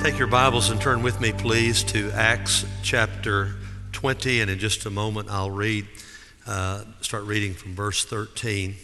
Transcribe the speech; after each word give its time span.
Take 0.00 0.16
your 0.16 0.28
Bibles 0.28 0.70
and 0.70 0.80
turn 0.80 1.02
with 1.02 1.20
me, 1.20 1.32
please, 1.32 1.82
to 1.84 2.12
Acts 2.12 2.64
chapter 2.84 3.56
20, 3.90 4.40
and 4.40 4.48
in 4.48 4.60
just 4.60 4.86
a 4.86 4.90
moment 4.90 5.28
I'll 5.28 5.50
read, 5.50 5.86
uh, 6.46 6.84
start 7.00 7.24
reading 7.24 7.52
from 7.52 7.74
verse 7.74 8.04
13. 8.04 8.76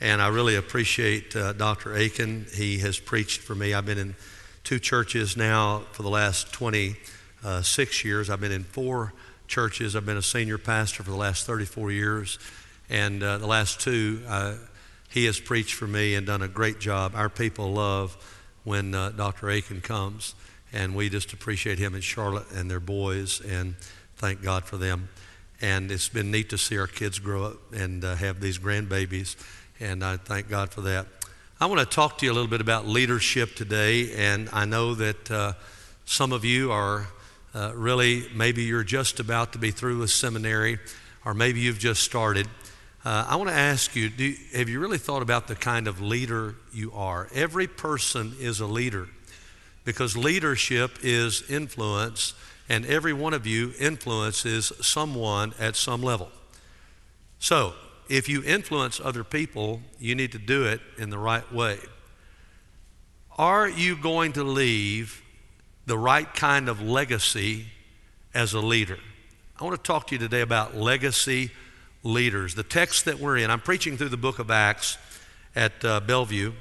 And 0.00 0.22
I 0.22 0.28
really 0.28 0.56
appreciate 0.56 1.36
uh, 1.36 1.52
Dr. 1.52 1.94
Akin. 1.94 2.46
He 2.54 2.78
has 2.78 2.98
preached 2.98 3.42
for 3.42 3.54
me. 3.54 3.74
I've 3.74 3.84
been 3.84 3.98
in 3.98 4.14
two 4.64 4.78
churches 4.78 5.36
now 5.36 5.84
for 5.92 6.02
the 6.02 6.08
last 6.08 6.50
26 6.54 8.04
years. 8.04 8.30
I've 8.30 8.40
been 8.40 8.50
in 8.50 8.64
four 8.64 9.12
churches. 9.48 9.94
I've 9.94 10.06
been 10.06 10.16
a 10.16 10.22
senior 10.22 10.56
pastor 10.56 11.02
for 11.02 11.10
the 11.10 11.16
last 11.16 11.44
34 11.46 11.92
years. 11.92 12.38
And 12.88 13.22
uh, 13.22 13.36
the 13.36 13.46
last 13.46 13.80
two, 13.80 14.22
uh, 14.26 14.54
he 15.10 15.26
has 15.26 15.38
preached 15.38 15.74
for 15.74 15.86
me 15.86 16.14
and 16.14 16.26
done 16.26 16.40
a 16.40 16.48
great 16.48 16.80
job. 16.80 17.12
Our 17.14 17.28
people 17.28 17.74
love 17.74 18.16
when 18.68 18.94
uh, 18.94 19.08
Dr. 19.10 19.48
Akin 19.48 19.80
comes, 19.80 20.34
and 20.74 20.94
we 20.94 21.08
just 21.08 21.32
appreciate 21.32 21.78
him 21.78 21.94
and 21.94 22.04
Charlotte 22.04 22.44
and 22.54 22.70
their 22.70 22.80
boys 22.80 23.40
and 23.40 23.74
thank 24.16 24.42
God 24.42 24.64
for 24.64 24.76
them. 24.76 25.08
And 25.62 25.90
it's 25.90 26.10
been 26.10 26.30
neat 26.30 26.50
to 26.50 26.58
see 26.58 26.76
our 26.76 26.86
kids 26.86 27.18
grow 27.18 27.44
up 27.44 27.72
and 27.72 28.04
uh, 28.04 28.14
have 28.16 28.40
these 28.40 28.58
grandbabies, 28.58 29.36
and 29.80 30.04
I 30.04 30.18
thank 30.18 30.50
God 30.50 30.70
for 30.70 30.82
that. 30.82 31.06
I 31.58 31.64
want 31.66 31.80
to 31.80 31.86
talk 31.86 32.18
to 32.18 32.26
you 32.26 32.30
a 32.30 32.34
little 32.34 32.50
bit 32.50 32.60
about 32.60 32.86
leadership 32.86 33.56
today, 33.56 34.12
and 34.14 34.50
I 34.52 34.66
know 34.66 34.94
that 34.96 35.30
uh, 35.30 35.54
some 36.04 36.32
of 36.32 36.44
you 36.44 36.70
are 36.70 37.06
uh, 37.54 37.72
really, 37.74 38.26
maybe 38.34 38.64
you're 38.64 38.84
just 38.84 39.18
about 39.18 39.54
to 39.54 39.58
be 39.58 39.70
through 39.70 39.98
with 39.98 40.10
seminary, 40.10 40.78
or 41.24 41.32
maybe 41.32 41.60
you've 41.60 41.78
just 41.78 42.02
started. 42.02 42.46
Uh, 43.04 43.26
I 43.28 43.36
want 43.36 43.48
to 43.48 43.54
ask 43.56 43.94
you, 43.94 44.10
do, 44.10 44.34
have 44.54 44.68
you 44.68 44.80
really 44.80 44.98
thought 44.98 45.22
about 45.22 45.46
the 45.46 45.54
kind 45.54 45.86
of 45.86 46.00
leader 46.00 46.56
you 46.72 46.92
are? 46.92 47.28
Every 47.32 47.68
person 47.68 48.34
is 48.40 48.58
a 48.58 48.66
leader 48.66 49.08
because 49.84 50.16
leadership 50.16 50.98
is 51.02 51.48
influence, 51.48 52.34
and 52.68 52.84
every 52.86 53.12
one 53.12 53.34
of 53.34 53.46
you 53.46 53.72
influences 53.78 54.72
someone 54.80 55.54
at 55.60 55.76
some 55.76 56.02
level. 56.02 56.28
So, 57.38 57.74
if 58.08 58.28
you 58.28 58.42
influence 58.42 59.00
other 59.00 59.22
people, 59.22 59.80
you 60.00 60.14
need 60.14 60.32
to 60.32 60.38
do 60.38 60.64
it 60.64 60.80
in 60.98 61.10
the 61.10 61.18
right 61.18 61.50
way. 61.52 61.78
Are 63.38 63.68
you 63.68 63.96
going 63.96 64.32
to 64.32 64.42
leave 64.42 65.22
the 65.86 65.96
right 65.96 66.32
kind 66.34 66.68
of 66.68 66.82
legacy 66.82 67.66
as 68.34 68.54
a 68.54 68.60
leader? 68.60 68.98
I 69.60 69.64
want 69.64 69.76
to 69.76 69.82
talk 69.82 70.08
to 70.08 70.16
you 70.16 70.18
today 70.18 70.40
about 70.40 70.76
legacy 70.76 71.52
leaders. 72.02 72.54
The 72.54 72.62
text 72.62 73.04
that 73.04 73.18
we're 73.18 73.36
in, 73.36 73.50
I'm 73.50 73.60
preaching 73.60 73.96
through 73.96 74.10
the 74.10 74.16
book 74.16 74.38
of 74.38 74.50
Acts 74.50 74.98
at 75.54 75.84
uh, 75.84 76.00
Bellevue, 76.00 76.52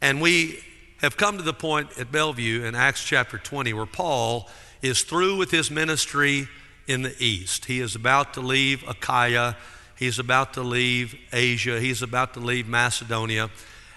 and 0.00 0.20
we 0.20 0.62
have 1.00 1.16
come 1.16 1.36
to 1.36 1.42
the 1.42 1.52
point 1.52 1.98
at 1.98 2.12
Bellevue 2.12 2.64
in 2.64 2.74
Acts 2.74 3.04
chapter 3.04 3.38
20 3.38 3.72
where 3.72 3.86
Paul 3.86 4.48
is 4.82 5.02
through 5.02 5.36
with 5.36 5.50
his 5.50 5.70
ministry 5.70 6.48
in 6.86 7.02
the 7.02 7.14
east. 7.18 7.66
He 7.66 7.80
is 7.80 7.94
about 7.94 8.34
to 8.34 8.40
leave 8.40 8.84
Achaia 8.88 9.56
He's 10.02 10.18
about 10.18 10.54
to 10.54 10.62
leave 10.62 11.14
Asia. 11.32 11.78
He's 11.78 12.02
about 12.02 12.34
to 12.34 12.40
leave 12.40 12.66
Macedonia. 12.66 13.50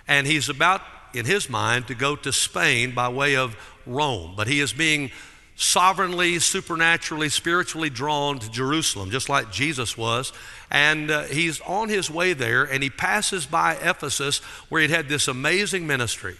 And 0.08 0.28
he's 0.28 0.50
about, 0.50 0.82
in 1.16 1.26
his 1.26 1.50
mind, 1.50 1.88
to 1.88 1.96
go 1.96 2.16
to 2.18 2.32
Spain 2.32 2.94
by 2.94 3.10
way 3.10 3.36
of 3.36 3.58
Rome. 3.88 4.36
But 4.38 4.46
he 4.46 4.60
is 4.60 4.72
being 4.72 5.10
sovereignly, 5.56 6.40
supernaturally, 6.40 7.30
spiritually 7.30 7.90
drawn 7.90 8.40
to 8.40 8.52
Jerusalem, 8.52 9.10
just 9.10 9.30
like 9.30 9.52
Jesus 9.52 9.98
was. 9.98 10.34
And 10.70 11.10
uh, 11.10 11.24
he's 11.24 11.62
on 11.62 11.90
his 11.90 12.10
way 12.10 12.34
there, 12.34 12.64
and 12.64 12.84
he 12.84 12.90
passes 12.90 13.46
by 13.46 13.76
Ephesus, 13.76 14.40
where 14.70 14.82
he'd 14.82 14.90
had 14.90 15.08
this 15.08 15.28
amazing 15.28 15.88
ministry. 15.88 16.36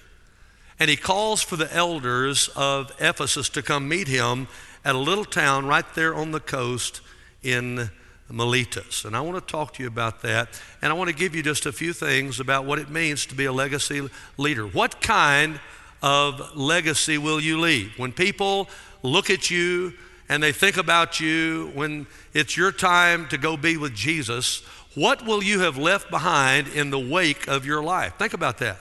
And 0.80 0.90
he 0.90 0.98
calls 0.98 1.42
for 1.42 1.56
the 1.56 1.74
elders 1.74 2.50
of 2.56 2.92
Ephesus 3.00 3.48
to 3.50 3.62
come 3.62 3.88
meet 3.88 4.10
him 4.10 4.48
at 4.84 4.96
a 4.96 5.00
little 5.00 5.26
town 5.26 5.66
right 5.66 5.86
there 5.96 6.14
on 6.14 6.32
the 6.32 6.42
coast 6.42 7.00
in 7.42 7.90
Miletus. 8.30 9.06
And 9.06 9.16
I 9.16 9.22
want 9.22 9.36
to 9.38 9.52
talk 9.52 9.74
to 9.76 9.84
you 9.84 9.88
about 9.88 10.22
that. 10.24 10.50
And 10.82 10.92
I 10.92 10.96
want 10.96 11.10
to 11.10 11.16
give 11.16 11.34
you 11.34 11.44
just 11.44 11.66
a 11.66 11.72
few 11.72 11.94
things 11.94 12.40
about 12.40 12.66
what 12.66 12.80
it 12.80 12.90
means 12.90 13.26
to 13.28 13.36
be 13.36 13.46
a 13.46 13.54
legacy 13.54 14.10
leader. 14.38 14.66
What 14.66 15.00
kind 15.02 15.60
of 16.02 16.56
legacy 16.58 17.18
will 17.18 17.40
you 17.40 17.60
leave? 17.60 17.98
When 17.98 18.12
people 18.12 18.68
look 19.06 19.30
at 19.30 19.50
you 19.50 19.94
and 20.28 20.42
they 20.42 20.52
think 20.52 20.78
about 20.78 21.20
you, 21.20 21.72
when 21.76 22.08
it's 22.34 22.58
your 22.58 22.72
time 22.72 23.28
to 23.28 23.38
go 23.38 23.56
be 23.56 23.78
with 23.78 23.94
Jesus, 23.94 24.64
what 24.96 25.26
will 25.26 25.44
you 25.44 25.60
have 25.60 25.78
left 25.78 26.10
behind 26.10 26.68
in 26.70 26.90
the 26.90 27.00
wake 27.00 27.48
of 27.48 27.66
your 27.66 27.84
life? 27.84 28.16
Think 28.18 28.34
about 28.34 28.58
that. 28.60 28.78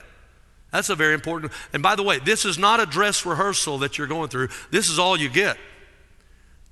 That's 0.73 0.89
a 0.89 0.95
very 0.95 1.15
important. 1.15 1.53
And 1.73 1.83
by 1.83 1.97
the 1.97 2.03
way, 2.03 2.19
this 2.19 2.45
is 2.45 2.59
not 2.59 2.81
a 2.81 2.87
dress 2.87 3.27
rehearsal 3.27 3.79
that 3.79 3.99
you're 3.99 4.07
going 4.07 4.29
through. 4.29 4.49
This 4.71 4.89
is 4.89 4.99
all 4.99 5.17
you 5.17 5.29
get. 5.29 5.57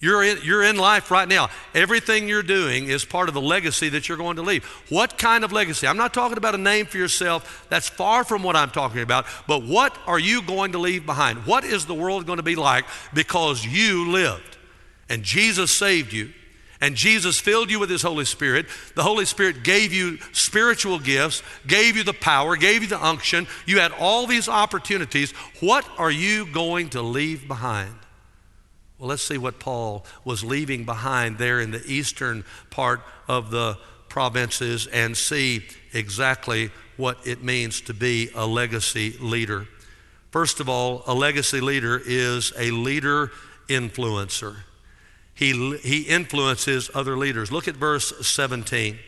You're 0.03 0.25
in, 0.25 0.39
you're 0.43 0.65
in 0.65 0.77
life 0.79 1.13
right 1.13 1.29
now. 1.29 1.49
Everything 1.77 2.27
you're 2.27 2.43
doing 2.43 2.89
is 2.89 3.05
part 3.05 3.29
of 3.29 3.35
the 3.35 3.41
legacy 3.41 3.89
that 3.91 4.09
you're 4.09 4.19
going 4.19 4.35
to 4.35 4.43
leave. 4.43 4.65
What 4.89 5.17
kind 5.17 5.45
of 5.45 5.53
legacy? 5.53 5.87
I'm 5.87 5.97
not 5.97 6.13
talking 6.13 6.37
about 6.37 6.57
a 6.57 6.59
name 6.59 6.87
for 6.87 6.99
yourself. 6.99 7.67
That's 7.69 7.89
far 7.89 8.25
from 8.25 8.43
what 8.43 8.57
I'm 8.57 8.71
talking 8.71 9.01
about. 9.01 9.27
But 9.47 9.63
what 9.63 9.97
are 10.09 10.19
you 10.19 10.43
going 10.43 10.73
to 10.73 10.79
leave 10.79 11.07
behind? 11.07 11.47
What 11.47 11.63
is 11.63 11.87
the 11.87 11.95
world 11.95 12.27
going 12.27 12.39
to 12.39 12.43
be 12.43 12.57
like 12.57 12.85
because 13.15 13.65
you 13.65 14.11
lived 14.11 14.59
and 15.09 15.23
Jesus 15.23 15.71
saved 15.71 16.13
you? 16.13 16.33
and 16.81 16.97
Jesus 16.97 17.39
filled 17.39 17.71
you 17.71 17.79
with 17.79 17.89
His 17.89 18.03
Holy 18.03 18.25
Spirit. 18.25 18.67
The 18.97 19.05
Holy 19.05 19.25
Spirit 19.25 19.63
gave 19.63 19.93
you 19.93 20.19
spiritual 20.33 20.99
gifts, 20.99 21.41
gave 21.65 21.97
you 21.97 22.03
the 22.03 22.13
power, 22.13 22.57
gave 22.57 22.83
you 22.83 22.89
the 22.89 23.01
unction. 23.01 23.47
You 23.67 23.79
had 23.79 23.93
all 24.01 24.27
these 24.27 24.49
opportunities. 24.49 25.31
What 25.61 25.89
are 25.97 26.11
you 26.11 26.45
going 26.45 26.89
to 26.91 27.01
leave 27.01 27.47
behind? 27.47 27.95
Well, 29.03 29.09
let's 29.09 29.25
see 29.25 29.37
what 29.37 29.59
Paul 29.59 30.05
was 30.25 30.45
leaving 30.45 30.85
behind 30.85 31.37
there 31.37 31.61
in 31.61 31.73
the 31.73 31.85
eastern 31.85 32.45
part 32.71 33.01
of 33.27 33.51
the 33.51 33.77
provinces 34.09 34.87
and 34.87 35.17
see 35.17 35.65
exactly 35.93 36.71
what 36.97 37.19
it 37.27 37.43
means 37.43 37.81
to 37.81 37.95
be 37.95 38.31
a 38.33 38.47
legacy 38.47 39.17
leader. 39.19 39.67
First 40.31 40.61
of 40.61 40.69
all, 40.69 41.03
a 41.09 41.15
legacy 41.15 41.61
leader 41.61 42.01
is 42.07 42.53
a 42.57 42.71
leader 42.71 43.33
influencer. 43.67 44.59
He, 45.35 45.77
he 45.79 46.03
influences 46.03 46.89
other 46.95 47.17
leaders. 47.17 47.51
Look 47.51 47.67
at 47.67 47.75
verse 47.75 48.13
17. 48.25 49.01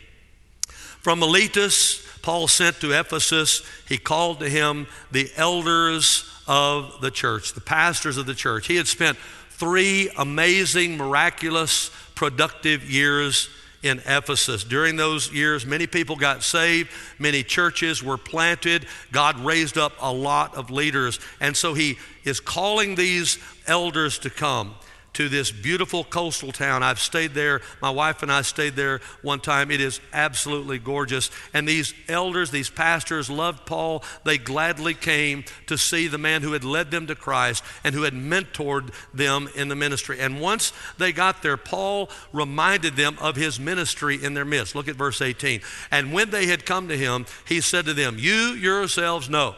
From 0.99 1.19
Miletus, 1.19 2.05
Paul 2.21 2.49
sent 2.49 2.81
to 2.81 2.91
Ephesus, 2.91 3.61
he 3.87 3.97
called 3.97 4.41
to 4.41 4.49
him 4.49 4.87
the 5.09 5.31
elders 5.37 6.29
of 6.47 6.99
the 6.99 7.11
church, 7.11 7.53
the 7.53 7.61
pastors 7.61 8.17
of 8.17 8.25
the 8.25 8.33
church. 8.33 8.67
He 8.67 8.75
had 8.75 8.87
spent 8.87 9.17
three 9.57 10.09
amazing, 10.17 10.97
miraculous, 10.97 11.89
productive 12.13 12.89
years 12.89 13.49
in 13.83 13.99
Ephesus. 14.05 14.63
During 14.63 14.95
those 14.95 15.31
years, 15.31 15.65
many 15.65 15.85
people 15.87 16.15
got 16.15 16.43
saved, 16.43 16.89
many 17.19 17.43
churches 17.43 18.01
were 18.01 18.17
planted. 18.17 18.87
God 19.11 19.39
raised 19.39 19.77
up 19.77 19.93
a 20.01 20.11
lot 20.11 20.55
of 20.55 20.71
leaders. 20.71 21.19
And 21.39 21.55
so 21.55 21.73
he 21.73 21.97
is 22.23 22.39
calling 22.39 22.95
these 22.95 23.37
elders 23.67 24.19
to 24.19 24.29
come 24.29 24.75
to 25.15 25.29
this 25.29 25.51
beautiful 25.51 26.03
coastal 26.03 26.51
town. 26.51 26.83
I've 26.83 26.99
stayed 26.99 27.33
there. 27.33 27.61
My 27.81 27.89
wife 27.89 28.21
and 28.21 28.31
I 28.31 28.41
stayed 28.41 28.75
there 28.75 29.01
one 29.21 29.39
time. 29.39 29.71
It 29.71 29.81
is 29.81 29.99
absolutely 30.13 30.77
gorgeous. 30.77 31.31
And 31.53 31.67
these 31.67 31.93
elders, 32.07 32.51
these 32.51 32.69
pastors 32.69 33.29
loved 33.29 33.65
Paul. 33.65 34.03
They 34.23 34.37
gladly 34.37 34.93
came 34.93 35.45
to 35.67 35.77
see 35.77 36.07
the 36.07 36.17
man 36.17 36.41
who 36.41 36.53
had 36.53 36.63
led 36.63 36.91
them 36.91 37.07
to 37.07 37.15
Christ 37.15 37.63
and 37.83 37.95
who 37.95 38.03
had 38.03 38.13
mentored 38.13 38.93
them 39.13 39.49
in 39.55 39.69
the 39.69 39.75
ministry. 39.75 40.19
And 40.19 40.39
once 40.39 40.73
they 40.97 41.11
got 41.11 41.41
there, 41.41 41.57
Paul 41.57 42.09
reminded 42.33 42.95
them 42.95 43.17
of 43.19 43.35
his 43.35 43.59
ministry 43.59 44.21
in 44.21 44.33
their 44.33 44.45
midst. 44.45 44.75
Look 44.75 44.87
at 44.87 44.95
verse 44.95 45.21
18. 45.21 45.61
And 45.91 46.13
when 46.13 46.29
they 46.29 46.47
had 46.47 46.65
come 46.65 46.89
to 46.89 46.97
him, 46.97 47.25
he 47.47 47.61
said 47.61 47.85
to 47.85 47.93
them, 47.93 48.17
You 48.19 48.53
yourselves 48.53 49.29
know 49.29 49.55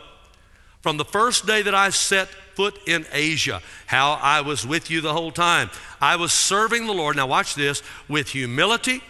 from 0.88 0.96
the 0.96 1.04
first 1.04 1.46
day 1.46 1.62
that 1.62 1.76
I 1.76 1.90
set 1.90 2.30
foot 2.30 2.80
in 2.88 3.06
Asia, 3.12 3.62
how 3.88 4.14
I 4.22 4.40
was 4.40 4.66
with 4.66 4.90
you 4.90 5.02
the 5.02 5.12
whole 5.12 5.34
time. 5.34 5.70
I 6.00 6.16
was 6.16 6.32
serving 6.32 6.88
the 6.88 6.94
Lord, 6.94 7.18
now 7.18 7.28
watch 7.28 7.56
this, 7.56 7.84
with 8.08 8.30
humility 8.30 9.02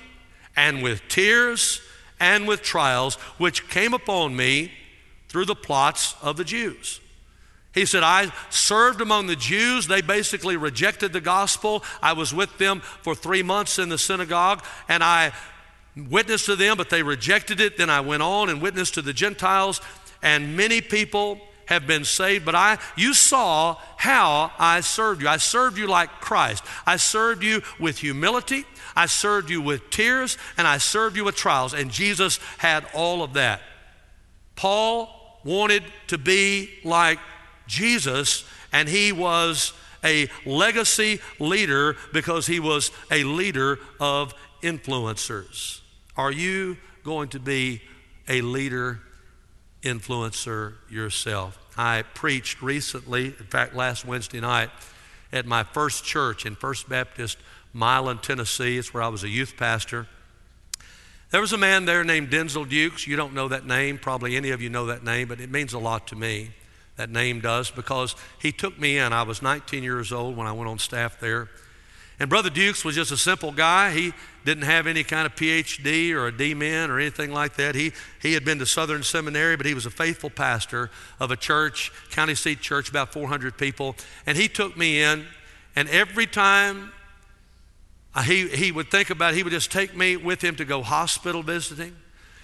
and 0.56 0.82
with 0.82 1.08
tears 1.08 1.80
and 2.20 2.48
with 2.48 2.64
trials, 2.64 3.14
which 3.38 3.70
came 3.70 3.94
upon 3.94 4.36
me 4.36 4.72
through 5.30 5.46
the 5.46 5.54
plots 5.54 6.16
of 6.24 6.36
the 6.36 6.44
Jews. 6.44 7.00
He 7.76 7.86
said, 7.86 8.02
I 8.02 8.32
served 8.50 9.00
among 9.00 9.28
the 9.28 9.36
Jews. 9.36 9.86
They 9.86 10.02
basically 10.02 10.58
rejected 10.58 11.14
the 11.14 11.22
gospel. 11.22 11.84
I 12.02 12.14
was 12.14 12.34
with 12.34 12.58
them 12.58 12.80
for 12.80 13.14
three 13.14 13.44
months 13.44 13.78
in 13.78 13.90
the 13.90 14.00
synagogue, 14.00 14.64
and 14.90 15.04
I 15.04 15.32
witnessed 15.96 16.48
to 16.48 16.56
them, 16.56 16.76
but 16.76 16.90
they 16.90 17.04
rejected 17.04 17.62
it. 17.62 17.78
Then 17.78 17.92
I 17.92 18.02
went 18.02 18.24
on 18.24 18.50
and 18.50 18.64
witnessed 18.64 18.96
to 18.96 19.04
the 19.04 19.14
Gentiles, 19.14 19.80
and 20.24 20.58
many 20.58 20.82
people 20.82 21.40
have 21.68 21.86
been 21.88 22.04
saved, 22.04 22.46
but 22.46 22.56
I 22.56 22.80
you 22.96 23.14
saw 23.14 23.78
how 23.98 24.52
I 24.58 24.82
served 24.82 25.22
you. 25.22 25.30
I 25.30 25.38
served 25.38 25.78
you 25.78 25.88
like 25.88 26.10
Christ. 26.20 26.64
I 26.86 26.98
served 26.98 27.44
you 27.44 27.62
with 27.80 28.00
humility. 28.00 28.66
I 28.96 29.06
served 29.06 29.50
you 29.50 29.62
with 29.62 29.90
tears, 29.90 30.38
and 30.58 30.66
I 30.66 30.80
served 30.80 31.16
you 31.16 31.26
with 31.26 31.36
trials. 31.36 31.74
And 31.74 31.92
Jesus 31.92 32.40
had 32.58 32.86
all 32.94 33.22
of 33.22 33.34
that. 33.34 33.62
Paul 34.56 35.40
wanted 35.44 35.84
to 36.08 36.18
be 36.18 36.70
like 36.84 37.20
Jesus, 37.68 38.44
and 38.74 38.90
he 38.90 39.12
was 39.12 39.74
a 40.04 40.30
legacy 40.46 41.20
leader 41.40 41.96
because 42.12 42.48
he 42.48 42.60
was 42.60 42.92
a 43.12 43.24
leader 43.24 43.80
of 44.00 44.34
influencers. 44.64 45.82
Are 46.16 46.32
you 46.32 46.78
going 47.04 47.30
to 47.30 47.40
be 47.40 47.82
a 48.28 48.42
leader 48.42 49.00
influencer 49.88 50.74
yourself? 50.90 51.58
I 51.78 52.04
preached 52.14 52.62
recently, 52.62 53.28
in 53.28 53.46
fact, 53.46 53.76
last 53.76 54.06
Wednesday 54.06 54.40
night, 54.40 54.70
at 55.32 55.46
my 55.46 55.64
first 55.64 56.04
church 56.04 56.46
in 56.46 56.56
First 56.56 56.88
Baptist 56.88 57.38
Milan, 57.74 58.20
Tennessee. 58.20 58.78
It's 58.78 58.94
where 58.94 59.04
I 59.04 59.08
was 59.08 59.24
a 59.24 59.30
youth 59.30 59.56
pastor. 59.58 60.08
There 61.30 61.42
was 61.42 61.54
a 61.54 61.58
man 61.58 61.86
there 61.86 62.04
named 62.04 62.30
Denzel 62.30 62.68
Dukes. 62.68 63.06
You 63.06 63.16
don't 63.16 63.34
know 63.34 63.48
that 63.50 63.66
name. 63.66 63.98
Probably 63.98 64.38
any 64.38 64.52
of 64.52 64.62
you 64.62 64.70
know 64.70 64.86
that 64.86 65.04
name, 65.04 65.28
but 65.28 65.42
it 65.42 65.52
means 65.52 65.74
a 65.74 65.80
lot 65.80 66.08
to 66.08 66.16
me 66.16 66.52
that 66.96 67.10
name 67.12 67.40
does, 67.40 67.70
because 67.70 68.16
he 68.40 68.52
took 68.52 68.80
me 68.80 68.98
in. 68.98 69.14
I 69.14 69.22
was 69.22 69.42
19 69.42 69.84
years 69.84 70.12
old 70.12 70.36
when 70.36 70.48
I 70.48 70.52
went 70.52 70.70
on 70.70 70.80
staff 70.80 71.20
there. 71.20 71.48
And 72.20 72.30
Brother 72.30 72.50
Dukes 72.50 72.84
was 72.84 72.96
just 72.96 73.12
a 73.12 73.18
simple 73.18 73.52
guy. 73.52 73.92
He 73.92 74.12
didn't 74.44 74.64
have 74.64 74.88
any 74.88 75.04
kind 75.04 75.26
of 75.26 75.36
PhD 75.36 76.14
or 76.14 76.28
a 76.28 76.36
D-Min 76.36 76.90
or 76.90 77.00
anything 77.00 77.32
like 77.32 77.56
that. 77.58 77.76
He, 77.76 77.92
he 78.22 78.34
had 78.34 78.44
been 78.44 78.58
to 78.60 78.66
Southern 78.66 79.04
Seminary, 79.04 79.56
but 79.56 79.66
he 79.66 79.76
was 79.76 79.86
a 79.86 79.92
faithful 79.92 80.32
pastor 80.32 80.90
of 81.20 81.30
a 81.30 81.36
church, 81.36 81.92
county 82.10 82.34
seat 82.34 82.60
church, 82.60 82.90
about 82.90 83.14
400 83.14 83.58
people. 83.58 83.96
And 84.26 84.36
he 84.36 84.48
took 84.48 84.76
me 84.76 85.02
in, 85.02 85.26
and 85.76 85.88
every 85.90 86.26
time 86.26 86.92
he, 88.24 88.48
he 88.48 88.72
would 88.72 88.90
think 88.90 89.12
about 89.12 89.34
it, 89.34 89.38
he 89.38 89.44
would 89.44 89.54
just 89.54 89.72
take 89.72 89.96
me 89.96 90.18
with 90.18 90.42
him 90.42 90.56
to 90.56 90.66
go 90.66 90.82
hospital 90.82 91.44
visiting. 91.44 91.96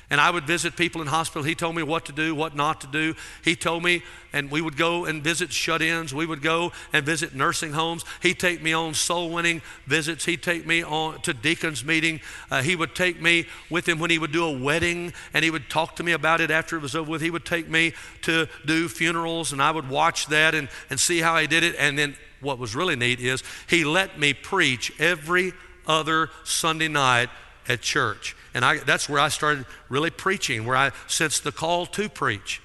And 0.09 0.19
I 0.21 0.29
would 0.29 0.45
visit 0.45 0.75
people 0.75 1.01
in 1.01 1.07
hospital. 1.07 1.43
He 1.43 1.55
told 1.55 1.75
me 1.75 1.83
what 1.83 2.05
to 2.05 2.11
do, 2.11 2.35
what 2.35 2.55
not 2.55 2.81
to 2.81 2.87
do. 2.87 3.15
He 3.43 3.55
told 3.55 3.83
me, 3.83 4.03
and 4.31 4.51
we 4.51 4.61
would 4.61 4.77
go 4.77 5.05
and 5.05 5.23
visit 5.23 5.51
shut 5.51 5.81
ins. 5.81 6.13
We 6.13 6.25
would 6.25 6.41
go 6.41 6.71
and 6.91 7.05
visit 7.05 7.33
nursing 7.33 7.73
homes. 7.73 8.03
He'd 8.21 8.39
take 8.39 8.61
me 8.61 8.73
on 8.73 8.93
soul 8.93 9.29
winning 9.29 9.61
visits. 9.87 10.25
He'd 10.25 10.43
take 10.43 10.67
me 10.67 10.83
on 10.83 11.21
to 11.21 11.33
deacons' 11.33 11.85
meeting. 11.85 12.19
Uh, 12.51 12.61
he 12.61 12.75
would 12.75 12.95
take 12.95 13.21
me 13.21 13.45
with 13.69 13.87
him 13.87 13.99
when 13.99 14.09
he 14.09 14.19
would 14.19 14.31
do 14.31 14.45
a 14.45 14.57
wedding, 14.57 15.13
and 15.33 15.43
he 15.43 15.51
would 15.51 15.69
talk 15.69 15.95
to 15.95 16.03
me 16.03 16.11
about 16.11 16.41
it 16.41 16.51
after 16.51 16.75
it 16.75 16.81
was 16.81 16.95
over 16.95 17.09
with. 17.09 17.21
He 17.21 17.31
would 17.31 17.45
take 17.45 17.69
me 17.69 17.93
to 18.23 18.47
do 18.65 18.89
funerals, 18.89 19.51
and 19.51 19.61
I 19.61 19.71
would 19.71 19.89
watch 19.89 20.27
that 20.27 20.53
and, 20.53 20.67
and 20.89 20.99
see 20.99 21.19
how 21.19 21.37
he 21.37 21.47
did 21.47 21.63
it. 21.63 21.75
And 21.79 21.97
then 21.97 22.15
what 22.41 22.59
was 22.59 22.75
really 22.75 22.95
neat 22.95 23.19
is 23.19 23.41
he 23.67 23.85
let 23.85 24.19
me 24.19 24.33
preach 24.33 24.91
every 24.99 25.53
other 25.87 26.29
Sunday 26.43 26.87
night 26.87 27.29
at 27.67 27.81
church. 27.81 28.35
And 28.53 28.63
I, 28.63 28.77
that's 28.77 29.09
where 29.09 29.19
I 29.19 29.29
started 29.29 29.65
really 29.89 30.09
preaching, 30.09 30.65
where 30.65 30.77
I 30.77 30.91
sensed 31.07 31.43
the 31.43 31.51
call 31.51 31.85
to 31.87 32.09
preach. 32.09 32.61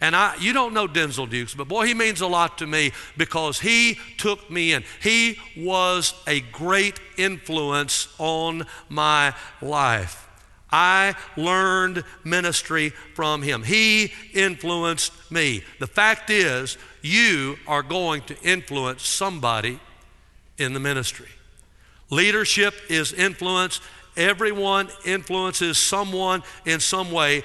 And 0.00 0.16
I, 0.16 0.34
you 0.36 0.54
don't 0.54 0.72
know 0.72 0.88
Denzel 0.88 1.28
Dukes, 1.28 1.54
but 1.54 1.68
boy, 1.68 1.86
he 1.86 1.92
means 1.92 2.22
a 2.22 2.26
lot 2.26 2.58
to 2.58 2.66
me 2.66 2.92
because 3.18 3.60
he 3.60 3.98
took 4.16 4.50
me 4.50 4.72
in. 4.72 4.82
He 5.02 5.38
was 5.56 6.14
a 6.26 6.40
great 6.40 6.98
influence 7.18 8.08
on 8.18 8.66
my 8.88 9.34
life. 9.60 10.26
I 10.72 11.16
learned 11.36 12.04
ministry 12.24 12.90
from 13.14 13.42
him. 13.42 13.62
He 13.62 14.12
influenced 14.32 15.12
me. 15.30 15.64
The 15.80 15.86
fact 15.86 16.30
is, 16.30 16.78
you 17.02 17.58
are 17.66 17.82
going 17.82 18.22
to 18.22 18.40
influence 18.42 19.06
somebody 19.06 19.80
in 20.56 20.72
the 20.72 20.80
ministry. 20.80 21.28
Leadership 22.08 22.74
is 22.88 23.12
influence, 23.12 23.80
Everyone 24.16 24.88
influences 25.04 25.78
someone 25.78 26.42
in 26.64 26.80
some 26.80 27.10
way. 27.12 27.44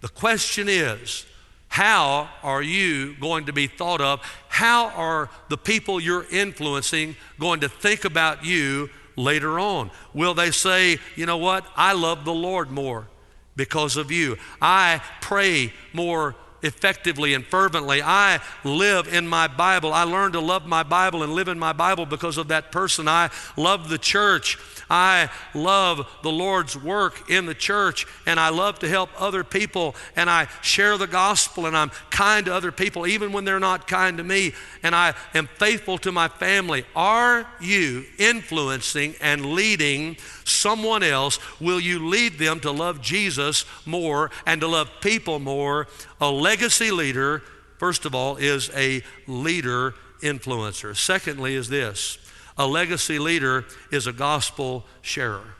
The 0.00 0.08
question 0.08 0.68
is, 0.68 1.26
how 1.68 2.30
are 2.42 2.62
you 2.62 3.14
going 3.20 3.46
to 3.46 3.52
be 3.52 3.66
thought 3.66 4.00
of? 4.00 4.20
How 4.48 4.88
are 4.88 5.30
the 5.48 5.58
people 5.58 6.00
you're 6.00 6.26
influencing 6.30 7.14
going 7.38 7.60
to 7.60 7.68
think 7.68 8.04
about 8.04 8.44
you 8.44 8.90
later 9.16 9.60
on? 9.60 9.90
Will 10.14 10.34
they 10.34 10.50
say, 10.50 10.98
you 11.14 11.26
know 11.26 11.36
what, 11.36 11.64
I 11.76 11.92
love 11.92 12.24
the 12.24 12.34
Lord 12.34 12.70
more 12.70 13.06
because 13.54 13.96
of 13.96 14.10
you? 14.10 14.38
I 14.62 15.02
pray 15.20 15.72
more 15.92 16.34
effectively 16.62 17.34
and 17.34 17.44
fervently. 17.46 18.02
I 18.02 18.40
live 18.64 19.12
in 19.12 19.28
my 19.28 19.46
Bible. 19.46 19.92
I 19.92 20.04
learned 20.04 20.32
to 20.32 20.40
love 20.40 20.66
my 20.66 20.82
Bible 20.82 21.22
and 21.22 21.32
live 21.32 21.48
in 21.48 21.58
my 21.58 21.72
Bible 21.72 22.06
because 22.06 22.36
of 22.38 22.48
that 22.48 22.72
person. 22.72 23.06
I 23.06 23.30
love 23.56 23.88
the 23.88 23.98
church. 23.98 24.58
I 24.90 25.30
love 25.54 26.08
the 26.22 26.30
Lord's 26.30 26.76
work 26.76 27.30
in 27.30 27.46
the 27.46 27.54
church 27.54 28.06
and 28.26 28.40
I 28.40 28.48
love 28.48 28.78
to 28.80 28.88
help 28.88 29.10
other 29.18 29.44
people 29.44 29.94
and 30.16 30.30
I 30.30 30.48
share 30.62 30.96
the 30.96 31.06
gospel 31.06 31.66
and 31.66 31.76
I'm 31.76 31.90
kind 32.10 32.46
to 32.46 32.54
other 32.54 32.72
people 32.72 33.06
even 33.06 33.32
when 33.32 33.44
they're 33.44 33.60
not 33.60 33.86
kind 33.86 34.18
to 34.18 34.24
me 34.24 34.54
and 34.82 34.94
I 34.94 35.14
am 35.34 35.46
faithful 35.46 35.98
to 35.98 36.12
my 36.12 36.28
family. 36.28 36.84
Are 36.96 37.46
you 37.60 38.04
influencing 38.18 39.14
and 39.20 39.46
leading 39.46 40.16
someone 40.44 41.02
else? 41.02 41.38
Will 41.60 41.80
you 41.80 42.08
lead 42.08 42.38
them 42.38 42.60
to 42.60 42.70
love 42.70 43.00
Jesus 43.00 43.64
more 43.84 44.30
and 44.46 44.60
to 44.60 44.68
love 44.68 44.90
people 45.00 45.38
more? 45.38 45.86
A 46.20 46.30
legacy 46.30 46.90
leader, 46.90 47.42
first 47.78 48.04
of 48.04 48.14
all, 48.14 48.36
is 48.36 48.70
a 48.74 49.02
leader 49.26 49.94
influencer. 50.22 50.96
Secondly, 50.96 51.54
is 51.54 51.68
this 51.68 52.18
a 52.58 52.66
legacy 52.66 53.18
leader 53.18 53.64
is 53.90 54.06
a 54.06 54.12
gospel 54.12 54.84
sharer. 55.00 55.54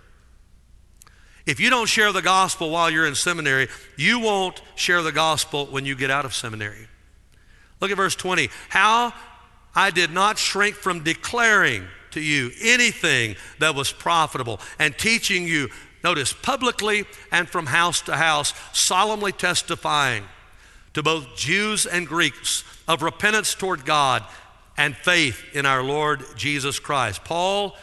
If 1.46 1.60
you 1.60 1.70
don't 1.70 1.86
share 1.86 2.12
the 2.12 2.20
gospel 2.20 2.70
while 2.70 2.90
you're 2.90 3.06
in 3.06 3.14
seminary, 3.14 3.68
you 3.96 4.18
won't 4.18 4.60
share 4.74 5.00
the 5.00 5.12
gospel 5.12 5.66
when 5.66 5.86
you 5.86 5.94
get 5.94 6.10
out 6.10 6.26
of 6.26 6.34
seminary. 6.34 6.88
Look 7.80 7.90
at 7.90 7.96
verse 7.96 8.16
20. 8.16 8.50
How 8.68 9.14
I 9.74 9.90
did 9.90 10.10
not 10.10 10.36
shrink 10.36 10.74
from 10.74 11.04
declaring 11.04 11.86
to 12.10 12.20
you 12.20 12.50
anything 12.60 13.36
that 13.60 13.74
was 13.74 13.92
profitable 13.92 14.60
and 14.78 14.96
teaching 14.98 15.46
you, 15.46 15.70
notice, 16.02 16.32
publicly 16.32 17.04
and 17.30 17.48
from 17.48 17.66
house 17.66 18.02
to 18.02 18.16
house, 18.16 18.52
solemnly 18.72 19.32
testifying 19.32 20.24
to 20.94 21.02
both 21.02 21.36
Jews 21.36 21.86
and 21.86 22.06
Greeks 22.06 22.64
of 22.88 23.02
repentance 23.02 23.54
toward 23.54 23.84
God 23.84 24.24
and 24.78 24.96
faith 24.96 25.44
in 25.52 25.66
our 25.66 25.82
Lord 25.82 26.24
Jesus 26.36 26.78
Christ. 26.78 27.24
Paul 27.24 27.76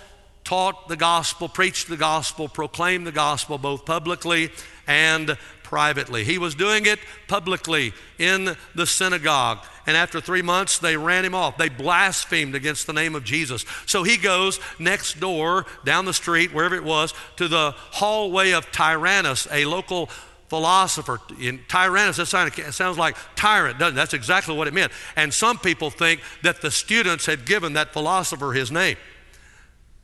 taught 0.43 0.87
the 0.87 0.95
gospel, 0.95 1.49
preached 1.49 1.89
the 1.89 1.97
gospel, 1.97 2.47
proclaimed 2.47 3.05
the 3.05 3.11
gospel 3.11 3.57
both 3.57 3.85
publicly 3.85 4.49
and 4.87 5.37
privately. 5.63 6.23
He 6.23 6.37
was 6.37 6.55
doing 6.55 6.85
it 6.85 6.99
publicly 7.27 7.91
in 8.17 8.55
the 8.75 8.85
synagogue. 8.85 9.59
And 9.87 9.97
after 9.97 10.21
three 10.21 10.43
months, 10.43 10.79
they 10.79 10.95
ran 10.95 11.25
him 11.25 11.35
off. 11.35 11.57
They 11.57 11.69
blasphemed 11.69 12.55
against 12.55 12.87
the 12.87 12.93
name 12.93 13.15
of 13.15 13.23
Jesus. 13.23 13.65
So 13.87 14.03
he 14.03 14.17
goes 14.17 14.59
next 14.79 15.19
door, 15.19 15.65
down 15.83 16.05
the 16.05 16.13
street, 16.13 16.53
wherever 16.53 16.75
it 16.75 16.83
was, 16.83 17.13
to 17.37 17.47
the 17.47 17.71
hallway 17.75 18.51
of 18.51 18.71
Tyrannus, 18.71 19.47
a 19.51 19.65
local 19.65 20.09
philosopher. 20.55 21.19
In 21.37 21.59
Tyrannus, 21.67 22.15
that 22.15 22.27
sounds 22.27 22.97
like 22.97 23.17
tyrant, 23.35 23.77
doesn't 23.77 23.93
it? 23.93 23.97
That's 23.97 24.13
exactly 24.13 24.55
what 24.55 24.69
it 24.69 24.73
meant. 24.73 24.93
And 25.17 25.33
some 25.33 25.57
people 25.57 25.89
think 25.89 26.21
that 26.43 26.61
the 26.61 26.71
students 26.71 27.25
had 27.25 27.45
given 27.45 27.73
that 27.73 27.91
philosopher 27.91 28.53
his 28.53 28.71
name. 28.71 28.95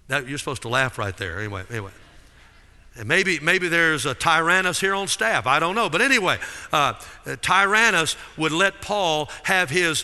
That, 0.09 0.27
you're 0.27 0.37
supposed 0.37 0.63
to 0.63 0.67
laugh 0.67 0.97
right 0.97 1.15
there. 1.15 1.39
Anyway, 1.39 1.63
anyway. 1.69 1.91
And 2.97 3.07
maybe, 3.07 3.39
maybe 3.39 3.69
there's 3.69 4.05
a 4.05 4.13
Tyrannus 4.13 4.81
here 4.81 4.93
on 4.93 5.07
staff. 5.07 5.47
I 5.47 5.59
don't 5.59 5.73
know. 5.73 5.89
But 5.89 6.01
anyway, 6.01 6.37
uh, 6.73 6.95
Tyrannus 7.41 8.17
would 8.35 8.51
let 8.51 8.81
Paul 8.81 9.29
have 9.43 9.69
his 9.69 10.03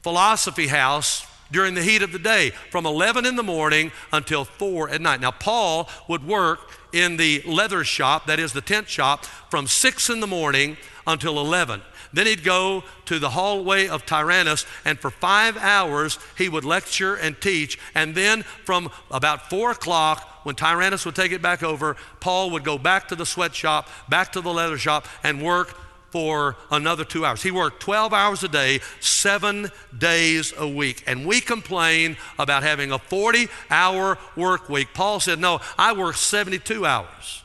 philosophy 0.00 0.66
house 0.66 1.26
during 1.50 1.74
the 1.74 1.82
heat 1.82 2.02
of 2.02 2.12
the 2.12 2.18
day 2.18 2.50
from 2.70 2.86
11 2.86 3.26
in 3.26 3.36
the 3.36 3.42
morning 3.42 3.92
until 4.12 4.44
4 4.44 4.90
at 4.90 5.00
night. 5.00 5.20
Now, 5.20 5.30
Paul 5.30 5.88
would 6.08 6.26
work 6.26 6.60
in 6.92 7.16
the 7.16 7.42
leather 7.46 7.84
shop, 7.84 8.26
that 8.26 8.38
is 8.38 8.52
the 8.52 8.60
tent 8.60 8.88
shop, 8.88 9.24
from 9.24 9.66
6 9.66 10.10
in 10.10 10.20
the 10.20 10.26
morning 10.26 10.76
until 11.06 11.38
11. 11.38 11.82
Then 12.12 12.26
he'd 12.26 12.44
go 12.44 12.84
to 13.06 13.18
the 13.18 13.30
hallway 13.30 13.88
of 13.88 14.06
Tyrannus, 14.06 14.64
and 14.84 14.98
for 14.98 15.10
five 15.10 15.56
hours 15.56 16.18
he 16.38 16.48
would 16.48 16.64
lecture 16.64 17.16
and 17.16 17.38
teach. 17.40 17.78
And 17.94 18.14
then 18.14 18.42
from 18.64 18.90
about 19.10 19.50
four 19.50 19.72
o'clock, 19.72 20.30
when 20.44 20.54
Tyrannus 20.54 21.04
would 21.04 21.16
take 21.16 21.32
it 21.32 21.42
back 21.42 21.64
over, 21.64 21.96
Paul 22.20 22.50
would 22.50 22.62
go 22.62 22.78
back 22.78 23.08
to 23.08 23.16
the 23.16 23.26
sweatshop, 23.26 23.88
back 24.08 24.32
to 24.32 24.40
the 24.40 24.52
leather 24.52 24.78
shop, 24.78 25.06
and 25.24 25.42
work 25.42 25.76
for 26.14 26.54
another 26.70 27.04
two 27.04 27.26
hours. 27.26 27.42
He 27.42 27.50
worked 27.50 27.80
12 27.80 28.12
hours 28.12 28.44
a 28.44 28.48
day, 28.48 28.78
seven 29.00 29.72
days 29.98 30.54
a 30.56 30.68
week. 30.68 31.02
And 31.08 31.26
we 31.26 31.40
complain 31.40 32.16
about 32.38 32.62
having 32.62 32.92
a 32.92 33.00
40 33.00 33.48
hour 33.68 34.16
work 34.36 34.68
week. 34.68 34.94
Paul 34.94 35.18
said, 35.18 35.40
No, 35.40 35.60
I 35.76 35.92
work 35.92 36.14
72 36.14 36.86
hours. 36.86 37.42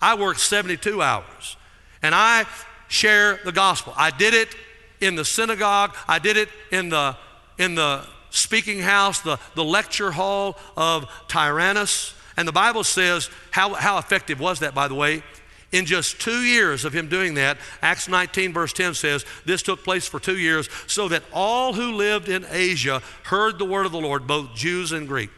I 0.00 0.14
work 0.14 0.38
72 0.38 1.02
hours. 1.02 1.58
And 2.02 2.14
I 2.14 2.46
share 2.88 3.40
the 3.44 3.52
gospel. 3.52 3.92
I 3.94 4.10
did 4.10 4.32
it 4.32 4.56
in 5.02 5.14
the 5.14 5.24
synagogue, 5.26 5.94
I 6.08 6.18
did 6.18 6.38
it 6.38 6.48
in 6.72 6.88
the, 6.88 7.14
in 7.58 7.74
the 7.74 8.06
speaking 8.30 8.80
house, 8.80 9.20
the, 9.20 9.38
the 9.54 9.64
lecture 9.64 10.12
hall 10.12 10.56
of 10.78 11.04
Tyrannus. 11.28 12.14
And 12.38 12.48
the 12.48 12.52
Bible 12.52 12.84
says, 12.84 13.28
how, 13.50 13.74
how 13.74 13.98
effective 13.98 14.40
was 14.40 14.60
that, 14.60 14.74
by 14.74 14.88
the 14.88 14.94
way? 14.94 15.22
In 15.70 15.84
just 15.84 16.20
two 16.20 16.42
years 16.42 16.84
of 16.84 16.94
him 16.94 17.08
doing 17.08 17.34
that, 17.34 17.58
Acts 17.82 18.08
19, 18.08 18.54
verse 18.54 18.72
10 18.72 18.94
says, 18.94 19.26
this 19.44 19.62
took 19.62 19.84
place 19.84 20.06
for 20.06 20.18
two 20.18 20.38
years, 20.38 20.68
so 20.86 21.08
that 21.08 21.22
all 21.32 21.74
who 21.74 21.92
lived 21.92 22.28
in 22.28 22.46
Asia 22.48 23.02
heard 23.24 23.58
the 23.58 23.66
word 23.66 23.84
of 23.84 23.92
the 23.92 24.00
Lord, 24.00 24.26
both 24.26 24.54
Jews 24.54 24.92
and 24.92 25.06
Greek. 25.06 25.30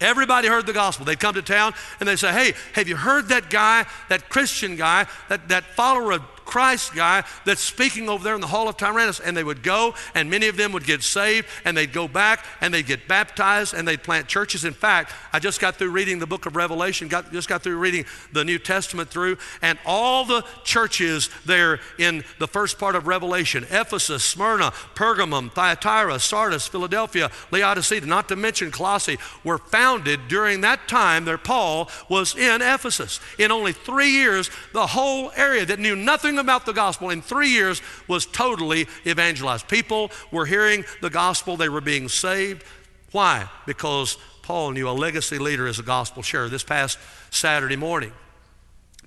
Everybody 0.00 0.46
heard 0.46 0.66
the 0.66 0.72
gospel. 0.72 1.06
They'd 1.06 1.18
come 1.18 1.34
to 1.34 1.42
town 1.42 1.72
and 1.98 2.08
they'd 2.08 2.18
say, 2.18 2.32
Hey, 2.32 2.52
have 2.74 2.86
you 2.86 2.96
heard 2.96 3.28
that 3.28 3.48
guy, 3.48 3.86
that 4.10 4.28
Christian 4.28 4.76
guy, 4.76 5.06
that, 5.28 5.48
that 5.48 5.64
follower 5.64 6.12
of 6.12 6.22
Christ 6.46 6.94
guy 6.94 7.24
that's 7.44 7.60
speaking 7.60 8.08
over 8.08 8.24
there 8.24 8.34
in 8.34 8.40
the 8.40 8.46
hall 8.46 8.68
of 8.68 8.76
Tyrannus. 8.76 9.20
And 9.20 9.36
they 9.36 9.44
would 9.44 9.62
go, 9.62 9.94
and 10.14 10.30
many 10.30 10.48
of 10.48 10.56
them 10.56 10.72
would 10.72 10.84
get 10.84 11.02
saved, 11.02 11.46
and 11.64 11.76
they'd 11.76 11.92
go 11.92 12.08
back, 12.08 12.44
and 12.60 12.72
they'd 12.72 12.86
get 12.86 13.06
baptized, 13.08 13.74
and 13.74 13.86
they'd 13.86 14.02
plant 14.02 14.28
churches. 14.28 14.64
In 14.64 14.72
fact, 14.72 15.12
I 15.32 15.38
just 15.38 15.60
got 15.60 15.76
through 15.76 15.90
reading 15.90 16.18
the 16.18 16.26
book 16.26 16.46
of 16.46 16.56
Revelation, 16.56 17.08
got, 17.08 17.32
just 17.32 17.48
got 17.48 17.62
through 17.62 17.78
reading 17.78 18.06
the 18.32 18.44
New 18.44 18.58
Testament 18.58 19.10
through, 19.10 19.36
and 19.60 19.78
all 19.84 20.24
the 20.24 20.44
churches 20.64 21.28
there 21.44 21.80
in 21.98 22.24
the 22.38 22.48
first 22.48 22.78
part 22.78 22.94
of 22.96 23.06
Revelation 23.06 23.64
Ephesus, 23.70 24.24
Smyrna, 24.24 24.72
Pergamum, 24.94 25.52
Thyatira, 25.52 26.18
Sardis, 26.18 26.66
Philadelphia, 26.66 27.30
Laodicea, 27.50 28.02
not 28.02 28.28
to 28.28 28.36
mention 28.36 28.70
Colossae, 28.70 29.18
were 29.44 29.58
founded 29.58 30.20
during 30.28 30.60
that 30.60 30.88
time 30.88 31.24
there 31.24 31.38
Paul 31.38 31.90
was 32.08 32.36
in 32.36 32.62
Ephesus. 32.62 33.20
In 33.38 33.50
only 33.50 33.72
three 33.72 34.10
years, 34.10 34.50
the 34.72 34.86
whole 34.86 35.32
area 35.36 35.66
that 35.66 35.78
knew 35.78 35.96
nothing 35.96 36.35
about 36.38 36.66
the 36.66 36.72
gospel 36.72 37.10
in 37.10 37.22
three 37.22 37.50
years 37.50 37.82
was 38.08 38.26
totally 38.26 38.86
evangelized. 39.06 39.68
People 39.68 40.10
were 40.30 40.46
hearing 40.46 40.84
the 41.00 41.10
gospel, 41.10 41.56
they 41.56 41.68
were 41.68 41.80
being 41.80 42.08
saved. 42.08 42.64
Why? 43.12 43.48
Because 43.66 44.18
Paul 44.42 44.72
knew 44.72 44.88
a 44.88 44.92
legacy 44.92 45.38
leader 45.38 45.66
as 45.66 45.78
a 45.78 45.82
gospel 45.82 46.22
sharer. 46.22 46.48
This 46.48 46.62
past 46.62 46.98
Saturday 47.30 47.76
morning, 47.76 48.12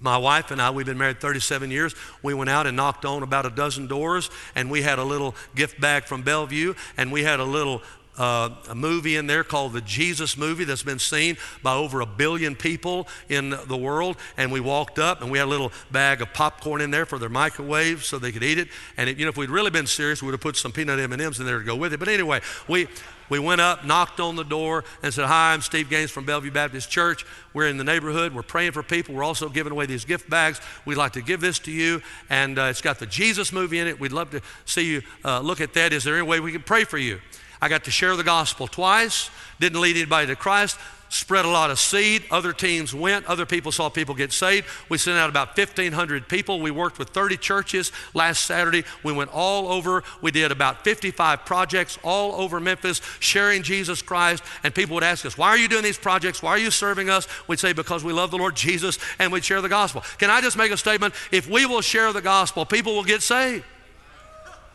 my 0.01 0.17
wife 0.17 0.51
and 0.51 0.61
I, 0.61 0.69
we've 0.69 0.85
been 0.85 0.97
married 0.97 1.19
37 1.19 1.71
years. 1.71 1.93
We 2.23 2.33
went 2.33 2.49
out 2.49 2.67
and 2.67 2.77
knocked 2.77 3.05
on 3.05 3.21
about 3.21 3.45
a 3.45 3.49
dozen 3.49 3.87
doors, 3.87 4.29
and 4.55 4.71
we 4.71 4.81
had 4.81 4.97
a 4.97 5.03
little 5.03 5.35
gift 5.55 5.79
bag 5.81 6.05
from 6.05 6.21
Bellevue, 6.21 6.73
and 6.95 7.11
we 7.11 7.23
had 7.23 7.39
a 7.39 7.43
little 7.43 7.81
uh, 8.19 8.49
a 8.69 8.75
movie 8.75 9.15
in 9.15 9.25
there 9.25 9.43
called 9.43 9.73
the 9.73 9.81
Jesus 9.81 10.37
movie 10.37 10.65
that's 10.65 10.83
been 10.83 10.99
seen 10.99 11.37
by 11.63 11.73
over 11.73 12.01
a 12.01 12.05
billion 12.05 12.55
people 12.55 13.07
in 13.29 13.55
the 13.67 13.77
world. 13.77 14.17
And 14.37 14.51
we 14.51 14.59
walked 14.59 14.99
up 14.99 15.21
and 15.21 15.31
we 15.31 15.39
had 15.39 15.45
a 15.45 15.49
little 15.49 15.71
bag 15.89 16.21
of 16.21 16.33
popcorn 16.33 16.81
in 16.81 16.91
there 16.91 17.05
for 17.05 17.17
their 17.17 17.29
microwave 17.29 18.03
so 18.03 18.19
they 18.19 18.31
could 18.31 18.43
eat 18.43 18.59
it. 18.59 18.67
And 18.97 19.09
it, 19.09 19.17
you 19.17 19.25
know, 19.25 19.29
if 19.29 19.37
we'd 19.37 19.49
really 19.49 19.71
been 19.71 19.87
serious, 19.87 20.21
we 20.21 20.27
would 20.27 20.33
have 20.33 20.41
put 20.41 20.57
some 20.57 20.71
peanut 20.71 20.99
M&Ms 20.99 21.39
in 21.39 21.45
there 21.45 21.59
to 21.59 21.65
go 21.65 21.75
with 21.75 21.93
it. 21.93 21.99
But 21.99 22.09
anyway, 22.09 22.41
we 22.67 22.87
we 23.29 23.37
went 23.37 23.61
up, 23.61 23.85
knocked 23.85 24.19
on 24.19 24.35
the 24.35 24.43
door, 24.43 24.83
and 25.03 25.13
said, 25.13 25.25
Hi, 25.25 25.53
I'm 25.53 25.61
Steve 25.61 25.89
Gaines 25.89 26.09
from 26.09 26.25
Bellevue 26.25 26.51
Baptist 26.51 26.89
Church. 26.89 27.25
We're 27.53 27.67
in 27.67 27.77
the 27.77 27.83
neighborhood. 27.83 28.33
We're 28.33 28.41
praying 28.41 28.71
for 28.71 28.83
people. 28.83 29.15
We're 29.15 29.23
also 29.23 29.49
giving 29.49 29.71
away 29.71 29.85
these 29.85 30.03
gift 30.03 30.29
bags. 30.29 30.59
We'd 30.85 30.95
like 30.95 31.13
to 31.13 31.21
give 31.21 31.39
this 31.39 31.59
to 31.59 31.71
you. 31.71 32.01
And 32.29 32.57
uh, 32.57 32.63
it's 32.63 32.81
got 32.81 32.99
the 32.99 33.05
Jesus 33.05 33.53
movie 33.53 33.79
in 33.79 33.87
it. 33.87 33.99
We'd 33.99 34.11
love 34.11 34.31
to 34.31 34.41
see 34.65 34.85
you 34.85 35.01
uh, 35.23 35.41
look 35.41 35.61
at 35.61 35.73
that. 35.75 35.93
Is 35.93 36.03
there 36.03 36.17
any 36.17 36.27
way 36.27 36.39
we 36.39 36.51
can 36.51 36.63
pray 36.63 36.83
for 36.83 36.97
you? 36.97 37.19
I 37.61 37.67
got 37.67 37.83
to 37.85 37.91
share 37.91 38.15
the 38.15 38.23
gospel 38.23 38.67
twice, 38.67 39.29
didn't 39.59 39.81
lead 39.81 39.97
anybody 39.97 40.27
to 40.27 40.35
Christ, 40.35 40.77
spread 41.09 41.43
a 41.43 41.49
lot 41.49 41.71
of 41.71 41.79
seed. 41.79 42.23
Other 42.31 42.53
teams 42.53 42.93
went, 42.93 43.25
other 43.25 43.45
people 43.45 43.71
saw 43.71 43.89
people 43.89 44.15
get 44.15 44.31
saved. 44.31 44.67
We 44.87 44.97
sent 44.97 45.17
out 45.17 45.29
about 45.29 45.57
1,500 45.57 46.29
people. 46.29 46.61
We 46.61 46.71
worked 46.71 46.99
with 46.99 47.09
30 47.09 47.37
churches 47.37 47.91
last 48.13 48.45
Saturday. 48.45 48.83
We 49.03 49.11
went 49.11 49.31
all 49.33 49.67
over. 49.69 50.03
We 50.21 50.31
did 50.31 50.51
about 50.51 50.83
55 50.83 51.45
projects 51.45 51.97
all 52.03 52.39
over 52.39 52.59
Memphis, 52.59 53.01
sharing 53.19 53.63
Jesus 53.63 54.01
Christ. 54.01 54.43
And 54.63 54.73
people 54.73 54.93
would 54.95 55.03
ask 55.03 55.25
us, 55.25 55.37
Why 55.37 55.49
are 55.49 55.57
you 55.57 55.67
doing 55.67 55.83
these 55.83 55.97
projects? 55.97 56.41
Why 56.41 56.51
are 56.51 56.59
you 56.59 56.71
serving 56.71 57.09
us? 57.09 57.27
We'd 57.47 57.59
say, 57.59 57.73
Because 57.73 58.03
we 58.03 58.13
love 58.13 58.31
the 58.31 58.37
Lord 58.37 58.55
Jesus 58.55 58.99
and 59.17 59.31
we'd 59.31 59.43
share 59.43 59.61
the 59.61 59.69
gospel. 59.69 60.01
Can 60.19 60.29
I 60.29 60.41
just 60.41 60.57
make 60.57 60.71
a 60.71 60.77
statement? 60.77 61.13
If 61.31 61.49
we 61.49 61.65
will 61.65 61.81
share 61.81 62.13
the 62.13 62.21
gospel, 62.21 62.65
people 62.65 62.95
will 62.95 63.03
get 63.03 63.21
saved. 63.21 63.65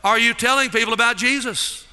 Are 0.02 0.18
you 0.18 0.34
telling 0.34 0.68
people 0.68 0.92
about 0.92 1.16
Jesus? 1.16 1.83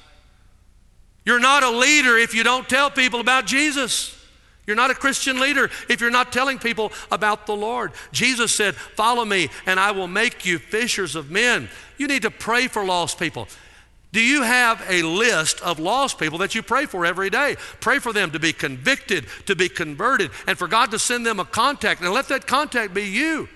You're 1.24 1.40
not 1.40 1.62
a 1.62 1.70
leader 1.70 2.16
if 2.16 2.34
you 2.34 2.42
don't 2.42 2.68
tell 2.68 2.90
people 2.90 3.20
about 3.20 3.46
Jesus. 3.46 4.18
You're 4.66 4.76
not 4.76 4.90
a 4.90 4.94
Christian 4.94 5.40
leader 5.40 5.70
if 5.88 6.00
you're 6.00 6.10
not 6.10 6.32
telling 6.32 6.58
people 6.58 6.92
about 7.10 7.46
the 7.46 7.56
Lord. 7.56 7.92
Jesus 8.12 8.54
said, 8.54 8.74
Follow 8.74 9.24
me, 9.24 9.48
and 9.66 9.80
I 9.80 9.90
will 9.90 10.06
make 10.06 10.46
you 10.46 10.58
fishers 10.58 11.16
of 11.16 11.30
men. 11.30 11.68
You 11.98 12.06
need 12.06 12.22
to 12.22 12.30
pray 12.30 12.68
for 12.68 12.84
lost 12.84 13.18
people. 13.18 13.48
Do 14.12 14.20
you 14.20 14.42
have 14.42 14.84
a 14.88 15.02
list 15.02 15.62
of 15.62 15.78
lost 15.78 16.18
people 16.18 16.38
that 16.38 16.54
you 16.54 16.62
pray 16.62 16.84
for 16.84 17.06
every 17.06 17.30
day? 17.30 17.56
Pray 17.80 17.98
for 17.98 18.12
them 18.12 18.30
to 18.32 18.38
be 18.38 18.52
convicted, 18.52 19.26
to 19.46 19.56
be 19.56 19.68
converted, 19.70 20.30
and 20.46 20.58
for 20.58 20.68
God 20.68 20.90
to 20.90 20.98
send 20.98 21.24
them 21.24 21.40
a 21.40 21.46
contact, 21.46 22.02
and 22.02 22.12
let 22.12 22.28
that 22.28 22.46
contact 22.46 22.92
be 22.92 23.04
you. 23.04 23.48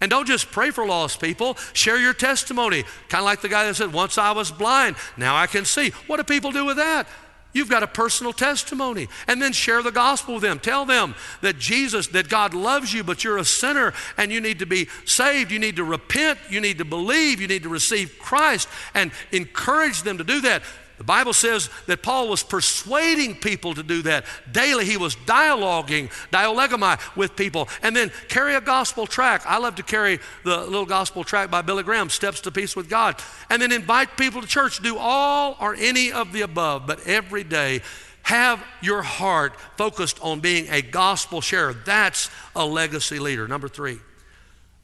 And 0.00 0.10
don't 0.10 0.26
just 0.26 0.50
pray 0.50 0.70
for 0.70 0.86
lost 0.86 1.20
people, 1.20 1.56
share 1.74 1.98
your 1.98 2.14
testimony. 2.14 2.84
Kind 3.08 3.20
of 3.20 3.26
like 3.26 3.42
the 3.42 3.48
guy 3.48 3.66
that 3.66 3.76
said, 3.76 3.92
Once 3.92 4.16
I 4.16 4.32
was 4.32 4.50
blind, 4.50 4.96
now 5.16 5.36
I 5.36 5.46
can 5.46 5.64
see. 5.64 5.90
What 6.06 6.16
do 6.16 6.24
people 6.24 6.52
do 6.52 6.64
with 6.64 6.76
that? 6.76 7.06
You've 7.52 7.68
got 7.68 7.82
a 7.82 7.88
personal 7.88 8.32
testimony. 8.32 9.08
And 9.26 9.42
then 9.42 9.52
share 9.52 9.82
the 9.82 9.90
gospel 9.90 10.34
with 10.34 10.42
them. 10.42 10.60
Tell 10.60 10.84
them 10.84 11.14
that 11.42 11.58
Jesus, 11.58 12.06
that 12.08 12.28
God 12.28 12.54
loves 12.54 12.94
you, 12.94 13.02
but 13.02 13.24
you're 13.24 13.38
a 13.38 13.44
sinner 13.44 13.92
and 14.16 14.30
you 14.30 14.40
need 14.40 14.60
to 14.60 14.66
be 14.66 14.88
saved. 15.04 15.50
You 15.50 15.58
need 15.58 15.76
to 15.76 15.84
repent. 15.84 16.38
You 16.48 16.60
need 16.60 16.78
to 16.78 16.84
believe. 16.84 17.40
You 17.40 17.48
need 17.48 17.64
to 17.64 17.68
receive 17.68 18.18
Christ 18.18 18.68
and 18.94 19.10
encourage 19.32 20.02
them 20.02 20.18
to 20.18 20.24
do 20.24 20.40
that. 20.42 20.62
The 21.00 21.04
Bible 21.04 21.32
says 21.32 21.70
that 21.86 22.02
Paul 22.02 22.28
was 22.28 22.42
persuading 22.42 23.36
people 23.36 23.72
to 23.72 23.82
do 23.82 24.02
that. 24.02 24.26
Daily 24.52 24.84
he 24.84 24.98
was 24.98 25.16
dialoguing, 25.16 26.10
dialegomai 26.30 27.00
with 27.16 27.36
people, 27.36 27.70
and 27.82 27.96
then 27.96 28.12
carry 28.28 28.54
a 28.54 28.60
gospel 28.60 29.06
tract. 29.06 29.46
I 29.46 29.56
love 29.56 29.76
to 29.76 29.82
carry 29.82 30.18
the 30.44 30.58
little 30.58 30.84
gospel 30.84 31.24
tract 31.24 31.50
by 31.50 31.62
Billy 31.62 31.84
Graham, 31.84 32.10
Steps 32.10 32.42
to 32.42 32.50
Peace 32.50 32.76
with 32.76 32.90
God, 32.90 33.16
and 33.48 33.62
then 33.62 33.72
invite 33.72 34.18
people 34.18 34.42
to 34.42 34.46
church. 34.46 34.82
Do 34.82 34.98
all 34.98 35.56
or 35.58 35.74
any 35.74 36.12
of 36.12 36.34
the 36.34 36.42
above, 36.42 36.86
but 36.86 37.06
every 37.06 37.44
day 37.44 37.80
have 38.20 38.62
your 38.82 39.00
heart 39.00 39.58
focused 39.78 40.20
on 40.20 40.40
being 40.40 40.68
a 40.68 40.82
gospel 40.82 41.40
sharer. 41.40 41.72
That's 41.72 42.28
a 42.54 42.66
legacy 42.66 43.18
leader. 43.18 43.48
Number 43.48 43.68
three, 43.68 44.00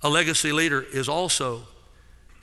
a 0.00 0.08
legacy 0.08 0.52
leader 0.52 0.80
is 0.80 1.10
also 1.10 1.64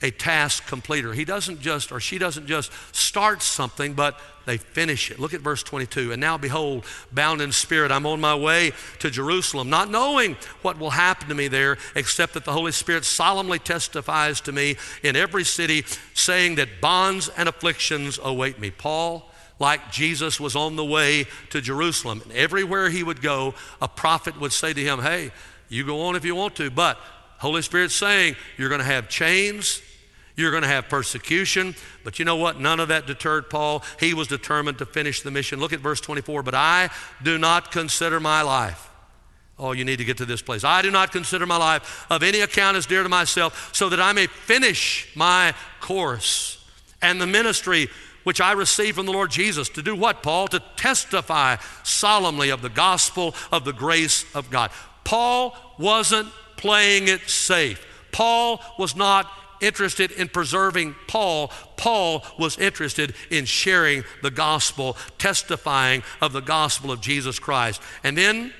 a 0.04 0.10
task 0.10 0.66
completer. 0.66 1.14
He 1.14 1.24
doesn't 1.24 1.62
just, 1.62 1.90
or 1.90 1.98
she 1.98 2.18
doesn't 2.18 2.46
just 2.46 2.70
start 2.94 3.40
something, 3.40 3.94
but 3.94 4.20
they 4.44 4.58
finish 4.58 5.10
it. 5.10 5.18
Look 5.18 5.32
at 5.32 5.40
verse 5.40 5.62
22. 5.62 6.12
And 6.12 6.20
now, 6.20 6.36
behold, 6.36 6.84
bound 7.10 7.40
in 7.40 7.52
spirit, 7.52 7.90
I'm 7.90 8.04
on 8.04 8.20
my 8.20 8.34
way 8.34 8.72
to 8.98 9.10
Jerusalem, 9.10 9.70
not 9.70 9.90
knowing 9.90 10.36
what 10.60 10.78
will 10.78 10.90
happen 10.90 11.30
to 11.30 11.34
me 11.34 11.48
there, 11.48 11.78
except 11.96 12.34
that 12.34 12.44
the 12.44 12.52
Holy 12.52 12.70
Spirit 12.70 13.06
solemnly 13.06 13.58
testifies 13.58 14.42
to 14.42 14.52
me 14.52 14.76
in 15.02 15.16
every 15.16 15.42
city, 15.42 15.86
saying 16.12 16.56
that 16.56 16.82
bonds 16.82 17.30
and 17.30 17.48
afflictions 17.48 18.18
await 18.22 18.58
me. 18.58 18.70
Paul, 18.70 19.30
like 19.58 19.90
Jesus, 19.90 20.38
was 20.38 20.54
on 20.54 20.76
the 20.76 20.84
way 20.84 21.24
to 21.48 21.62
Jerusalem. 21.62 22.20
And 22.24 22.32
everywhere 22.32 22.90
he 22.90 23.02
would 23.02 23.22
go, 23.22 23.54
a 23.80 23.88
prophet 23.88 24.38
would 24.38 24.52
say 24.52 24.74
to 24.74 24.80
him, 24.82 25.00
Hey, 25.00 25.30
you 25.70 25.86
go 25.86 26.02
on 26.02 26.14
if 26.14 26.26
you 26.26 26.34
want 26.34 26.56
to, 26.56 26.70
but 26.70 26.98
Holy 27.38 27.62
Spirit's 27.62 27.94
saying 27.94 28.36
you're 28.58 28.68
going 28.68 28.80
to 28.80 28.84
have 28.84 29.08
chains 29.08 29.80
you're 30.36 30.50
going 30.50 30.62
to 30.62 30.68
have 30.68 30.88
persecution. 30.88 31.74
But 32.02 32.18
you 32.18 32.24
know 32.24 32.36
what? 32.36 32.60
None 32.60 32.80
of 32.80 32.88
that 32.88 33.06
deterred 33.06 33.48
Paul. 33.50 33.82
He 34.00 34.14
was 34.14 34.28
determined 34.28 34.78
to 34.78 34.86
finish 34.86 35.22
the 35.22 35.30
mission. 35.30 35.60
Look 35.60 35.72
at 35.72 35.80
verse 35.80 36.00
24. 36.00 36.42
But 36.42 36.54
I 36.54 36.90
do 37.22 37.38
not 37.38 37.70
consider 37.70 38.18
my 38.20 38.42
life. 38.42 38.90
Oh, 39.58 39.72
you 39.72 39.84
need 39.84 39.98
to 39.98 40.04
get 40.04 40.16
to 40.16 40.24
this 40.24 40.42
place. 40.42 40.64
I 40.64 40.82
do 40.82 40.90
not 40.90 41.12
consider 41.12 41.46
my 41.46 41.56
life 41.56 42.06
of 42.10 42.24
any 42.24 42.40
account 42.40 42.76
as 42.76 42.86
dear 42.86 43.04
to 43.04 43.08
myself, 43.08 43.70
so 43.72 43.88
that 43.88 44.00
I 44.00 44.12
may 44.12 44.26
finish 44.26 45.08
my 45.14 45.54
course 45.80 46.64
and 47.00 47.20
the 47.20 47.26
ministry 47.26 47.88
which 48.24 48.40
I 48.40 48.52
received 48.52 48.96
from 48.96 49.06
the 49.06 49.12
Lord 49.12 49.30
Jesus. 49.30 49.68
To 49.70 49.82
do 49.82 49.94
what, 49.94 50.22
Paul? 50.22 50.48
To 50.48 50.60
testify 50.76 51.56
solemnly 51.84 52.50
of 52.50 52.62
the 52.62 52.70
gospel 52.70 53.34
of 53.52 53.64
the 53.64 53.72
grace 53.72 54.24
of 54.34 54.50
God. 54.50 54.72
Paul 55.04 55.54
wasn't 55.78 56.28
playing 56.56 57.08
it 57.08 57.28
safe. 57.28 57.86
Paul 58.10 58.60
was 58.78 58.96
not 58.96 59.30
interested 59.60 60.10
in 60.12 60.28
preserving 60.28 60.94
Paul. 61.06 61.52
Paul 61.76 62.24
was 62.38 62.58
interested 62.58 63.14
in 63.30 63.44
sharing 63.44 64.04
the 64.22 64.30
gospel, 64.30 64.96
testifying 65.18 66.02
of 66.20 66.32
the 66.32 66.40
gospel 66.40 66.90
of 66.90 67.00
Jesus 67.00 67.38
Christ. 67.38 67.80
And 68.02 68.16
then 68.16 68.52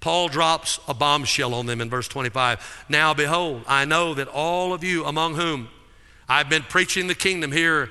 Paul 0.00 0.28
drops 0.28 0.78
a 0.86 0.94
bombshell 0.94 1.54
on 1.54 1.66
them 1.66 1.80
in 1.80 1.90
verse 1.90 2.08
25. 2.08 2.86
Now, 2.88 3.14
behold, 3.14 3.64
I 3.66 3.84
know 3.84 4.14
that 4.14 4.28
all 4.28 4.72
of 4.72 4.84
you 4.84 5.04
among 5.04 5.34
whom 5.34 5.68
I've 6.28 6.48
been 6.48 6.62
preaching 6.62 7.06
the 7.06 7.14
kingdom 7.14 7.52
here, 7.52 7.90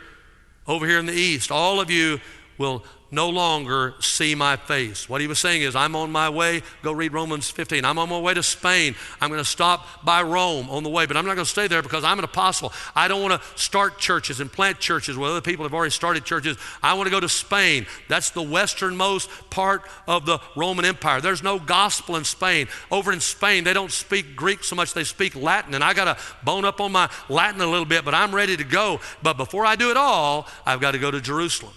over 0.67 0.85
here 0.85 0.99
in 0.99 1.05
the 1.05 1.13
east, 1.13 1.51
all 1.51 1.79
of 1.79 1.89
you 1.89 2.19
will 2.57 2.83
no 3.09 3.29
longer 3.29 3.95
see 3.99 4.35
my 4.35 4.57
face. 4.57 5.07
What 5.07 5.21
he 5.21 5.27
was 5.27 5.39
saying 5.39 5.61
is, 5.61 5.75
I'm 5.75 5.95
on 5.95 6.11
my 6.11 6.29
way. 6.29 6.61
Go 6.83 6.91
read 6.91 7.13
Romans 7.13 7.49
15. 7.49 7.85
I'm 7.85 7.97
on 7.97 8.09
my 8.09 8.19
way 8.19 8.33
to 8.33 8.43
Spain. 8.43 8.95
I'm 9.21 9.29
going 9.29 9.41
to 9.41 9.49
stop 9.49 10.03
by 10.03 10.21
Rome 10.23 10.69
on 10.69 10.83
the 10.83 10.89
way, 10.89 11.05
but 11.05 11.15
I'm 11.15 11.25
not 11.25 11.35
going 11.35 11.45
to 11.45 11.51
stay 11.51 11.67
there 11.67 11.81
because 11.81 12.03
I'm 12.03 12.19
an 12.19 12.25
apostle. 12.25 12.73
I 12.95 13.07
don't 13.07 13.21
want 13.21 13.41
to 13.41 13.47
start 13.59 13.97
churches 13.97 14.39
and 14.39 14.51
plant 14.51 14.79
churches 14.79 15.17
where 15.17 15.29
other 15.29 15.41
people 15.41 15.63
have 15.63 15.73
already 15.73 15.91
started 15.91 16.25
churches. 16.25 16.57
I 16.83 16.95
want 16.95 17.07
to 17.07 17.11
go 17.11 17.19
to 17.19 17.29
Spain. 17.29 17.85
That's 18.09 18.31
the 18.31 18.43
westernmost 18.43 19.29
part 19.49 19.83
of 20.05 20.25
the 20.25 20.39
Roman 20.55 20.83
Empire. 20.83 21.21
There's 21.21 21.43
no 21.43 21.59
gospel 21.59 22.17
in 22.17 22.25
Spain. 22.25 22.67
Over 22.91 23.13
in 23.13 23.21
Spain, 23.21 23.63
they 23.63 23.73
don't 23.73 23.91
speak 23.91 24.35
Greek 24.35 24.63
so 24.63 24.75
much, 24.75 24.93
they 24.93 25.05
speak 25.05 25.35
Latin. 25.35 25.73
And 25.73 25.83
I 25.83 25.93
got 25.93 26.05
to 26.05 26.23
bone 26.43 26.65
up 26.65 26.81
on 26.81 26.91
my 26.91 27.09
Latin 27.29 27.61
a 27.61 27.67
little 27.67 27.85
bit, 27.85 28.03
but 28.03 28.13
I'm 28.13 28.35
ready 28.35 28.57
to 28.57 28.63
go. 28.65 28.99
But 29.23 29.37
before 29.37 29.65
I 29.65 29.77
do 29.77 29.91
it 29.91 29.97
all, 29.97 30.47
I've 30.65 30.81
got 30.81 30.91
to 30.91 30.99
go 30.99 31.09
to 31.09 31.21
Jerusalem. 31.21 31.73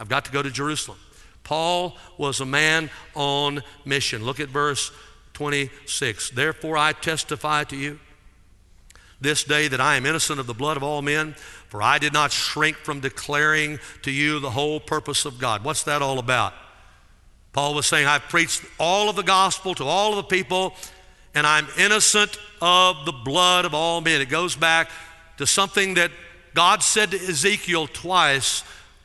I've 0.00 0.08
got 0.08 0.24
to 0.24 0.32
go 0.32 0.42
to 0.42 0.50
Jerusalem. 0.50 0.98
Paul 1.44 1.96
was 2.16 2.40
a 2.40 2.46
man 2.46 2.88
on 3.14 3.62
mission. 3.84 4.24
Look 4.24 4.40
at 4.40 4.48
verse 4.48 4.90
26. 5.34 6.30
Therefore, 6.30 6.78
I 6.78 6.92
testify 6.92 7.64
to 7.64 7.76
you 7.76 8.00
this 9.20 9.44
day 9.44 9.68
that 9.68 9.80
I 9.80 9.96
am 9.96 10.06
innocent 10.06 10.40
of 10.40 10.46
the 10.46 10.54
blood 10.54 10.78
of 10.78 10.82
all 10.82 11.02
men, 11.02 11.34
for 11.68 11.82
I 11.82 11.98
did 11.98 12.14
not 12.14 12.32
shrink 12.32 12.76
from 12.78 13.00
declaring 13.00 13.78
to 14.02 14.10
you 14.10 14.40
the 14.40 14.50
whole 14.50 14.80
purpose 14.80 15.26
of 15.26 15.38
God. 15.38 15.62
What's 15.64 15.82
that 15.82 16.00
all 16.00 16.18
about? 16.18 16.54
Paul 17.52 17.74
was 17.74 17.84
saying, 17.84 18.06
I've 18.06 18.22
preached 18.22 18.64
all 18.78 19.10
of 19.10 19.16
the 19.16 19.22
gospel 19.22 19.74
to 19.74 19.84
all 19.84 20.10
of 20.10 20.16
the 20.16 20.34
people, 20.34 20.74
and 21.34 21.46
I'm 21.46 21.66
innocent 21.78 22.38
of 22.62 23.04
the 23.04 23.12
blood 23.12 23.66
of 23.66 23.74
all 23.74 24.00
men. 24.00 24.22
It 24.22 24.30
goes 24.30 24.56
back 24.56 24.88
to 25.36 25.46
something 25.46 25.94
that 25.94 26.10
God 26.54 26.82
said 26.82 27.10
to 27.10 27.16
Ezekiel 27.16 27.86
twice 27.86 28.64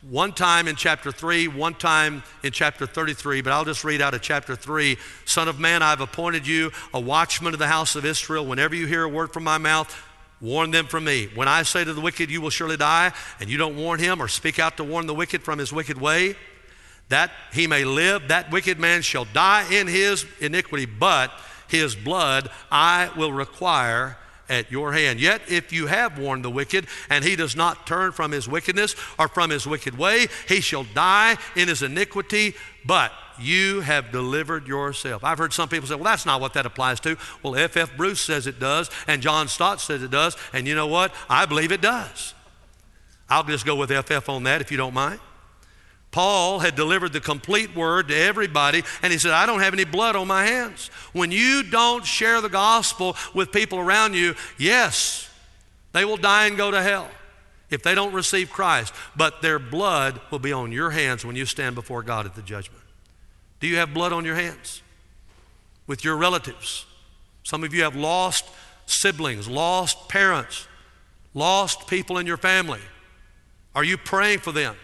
one 0.09 0.33
time 0.33 0.67
in 0.67 0.75
chapter 0.75 1.11
3, 1.11 1.47
one 1.47 1.73
time 1.73 2.21
in 2.43 2.51
chapter 2.51 2.85
33, 2.85 3.41
but 3.41 3.51
I'll 3.51 3.65
just 3.65 3.83
read 3.83 4.01
out 4.01 4.13
of 4.13 4.21
chapter 4.21 4.55
3. 4.55 4.97
Son 5.25 5.47
of 5.47 5.59
man, 5.59 5.81
I've 5.81 6.01
appointed 6.01 6.45
you 6.45 6.71
a 6.93 6.99
watchman 6.99 7.53
of 7.53 7.59
the 7.59 7.67
house 7.67 7.95
of 7.95 8.05
Israel. 8.05 8.45
Whenever 8.45 8.75
you 8.75 8.85
hear 8.85 9.03
a 9.03 9.09
word 9.09 9.33
from 9.33 9.43
my 9.43 9.57
mouth, 9.57 9.95
warn 10.39 10.69
them 10.69 10.85
from 10.85 11.05
me. 11.05 11.29
When 11.33 11.47
I 11.47 11.63
say 11.63 11.83
to 11.83 11.93
the 11.93 12.01
wicked, 12.01 12.29
You 12.29 12.39
will 12.39 12.51
surely 12.51 12.77
die, 12.77 13.13
and 13.39 13.49
you 13.49 13.57
don't 13.57 13.77
warn 13.77 13.99
him 13.99 14.21
or 14.21 14.27
speak 14.27 14.59
out 14.59 14.77
to 14.77 14.83
warn 14.83 15.07
the 15.07 15.15
wicked 15.15 15.41
from 15.41 15.57
his 15.57 15.73
wicked 15.73 15.99
way, 15.99 16.35
that 17.09 17.31
he 17.51 17.65
may 17.65 17.83
live, 17.83 18.27
that 18.27 18.51
wicked 18.51 18.79
man 18.79 19.01
shall 19.01 19.25
die 19.25 19.65
in 19.71 19.87
his 19.87 20.25
iniquity, 20.39 20.85
but 20.85 21.31
his 21.67 21.95
blood 21.95 22.51
I 22.71 23.09
will 23.17 23.33
require 23.33 24.17
at 24.49 24.71
your 24.71 24.93
hand. 24.93 25.19
Yet, 25.19 25.41
if 25.49 25.71
you 25.71 25.87
have 25.87 26.17
warned 26.17 26.45
the 26.45 26.49
wicked, 26.49 26.87
and 27.09 27.23
he 27.23 27.35
does 27.35 27.55
not 27.55 27.87
turn 27.87 28.11
from 28.11 28.31
his 28.31 28.47
wickedness 28.47 28.95
or 29.17 29.27
from 29.27 29.49
his 29.49 29.65
wicked 29.65 29.97
way, 29.97 30.27
he 30.47 30.61
shall 30.61 30.83
die 30.83 31.37
in 31.55 31.67
his 31.67 31.81
iniquity, 31.81 32.53
but 32.85 33.11
you 33.39 33.81
have 33.81 34.11
delivered 34.11 34.67
yourself. 34.67 35.23
I've 35.23 35.37
heard 35.37 35.53
some 35.53 35.69
people 35.69 35.87
say, 35.87 35.95
well, 35.95 36.05
that's 36.05 36.25
not 36.25 36.41
what 36.41 36.53
that 36.53 36.65
applies 36.65 36.99
to. 37.01 37.17
Well, 37.43 37.55
F.F. 37.55 37.91
F. 37.91 37.97
Bruce 37.97 38.21
says 38.21 38.47
it 38.47 38.59
does, 38.59 38.89
and 39.07 39.21
John 39.21 39.47
Stott 39.47 39.81
says 39.81 40.03
it 40.03 40.11
does, 40.11 40.37
and 40.53 40.67
you 40.67 40.75
know 40.75 40.87
what? 40.87 41.13
I 41.29 41.45
believe 41.45 41.71
it 41.71 41.81
does. 41.81 42.33
I'll 43.29 43.43
just 43.43 43.65
go 43.65 43.75
with 43.75 43.91
F.F. 43.91 44.11
F. 44.11 44.29
on 44.29 44.43
that 44.43 44.61
if 44.61 44.71
you 44.71 44.77
don't 44.77 44.93
mind. 44.93 45.19
Paul 46.15 46.59
had 46.59 46.75
delivered 46.75 47.11
the 47.11 47.19
complete 47.19 47.75
word 47.75 48.07
to 48.07 48.15
everybody, 48.15 48.83
and 49.01 49.11
he 49.11 49.19
said, 49.19 49.31
I 49.31 49.45
don't 49.45 49.59
have 49.59 49.73
any 49.73 49.83
blood 49.83 50.15
on 50.15 50.29
my 50.29 50.45
hands. 50.45 50.87
When 51.11 51.29
you 51.29 51.61
don't 51.61 52.05
share 52.05 52.39
the 52.39 52.47
gospel 52.47 53.17
with 53.33 53.51
people 53.51 53.79
around 53.79 54.13
you, 54.13 54.33
yes, 54.57 55.29
they 55.91 56.05
will 56.05 56.15
die 56.15 56.47
and 56.47 56.55
go 56.55 56.71
to 56.71 56.81
hell 56.81 57.09
if 57.69 57.83
they 57.83 57.93
don't 57.93 58.13
receive 58.13 58.49
Christ, 58.49 58.93
but 59.17 59.41
their 59.41 59.59
blood 59.59 60.21
will 60.31 60.39
be 60.39 60.53
on 60.53 60.71
your 60.71 60.91
hands 60.91 61.25
when 61.25 61.35
you 61.35 61.45
stand 61.45 61.75
before 61.75 62.01
God 62.01 62.25
at 62.25 62.33
the 62.33 62.41
judgment. 62.41 62.83
Do 63.59 63.67
you 63.67 63.75
have 63.75 63.93
blood 63.93 64.13
on 64.13 64.23
your 64.23 64.35
hands 64.35 64.81
with 65.85 66.05
your 66.05 66.15
relatives? 66.15 66.85
Some 67.43 67.61
of 67.65 67.73
you 67.73 67.83
have 67.83 67.97
lost 67.97 68.45
siblings, 68.85 69.49
lost 69.49 70.07
parents, 70.07 70.65
lost 71.33 71.87
people 71.87 72.19
in 72.19 72.25
your 72.25 72.37
family. 72.37 72.79
Are 73.75 73.83
you 73.83 73.97
praying 73.97 74.39
for 74.39 74.53
them? 74.53 74.77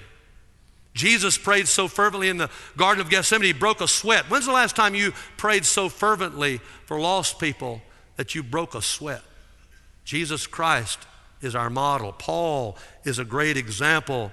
Jesus 0.93 1.37
prayed 1.37 1.67
so 1.67 1.87
fervently 1.87 2.29
in 2.29 2.37
the 2.37 2.49
Garden 2.75 3.01
of 3.01 3.09
Gethsemane, 3.09 3.45
he 3.45 3.53
broke 3.53 3.81
a 3.81 3.87
sweat. 3.87 4.29
When's 4.29 4.45
the 4.45 4.51
last 4.51 4.75
time 4.75 4.93
you 4.93 5.13
prayed 5.37 5.65
so 5.65 5.87
fervently 5.87 6.59
for 6.85 6.99
lost 6.99 7.39
people 7.39 7.81
that 8.17 8.35
you 8.35 8.43
broke 8.43 8.75
a 8.75 8.81
sweat? 8.81 9.21
Jesus 10.03 10.47
Christ 10.47 10.99
is 11.41 11.55
our 11.55 11.69
model. 11.69 12.11
Paul 12.11 12.77
is 13.03 13.19
a 13.19 13.25
great 13.25 13.55
example. 13.55 14.31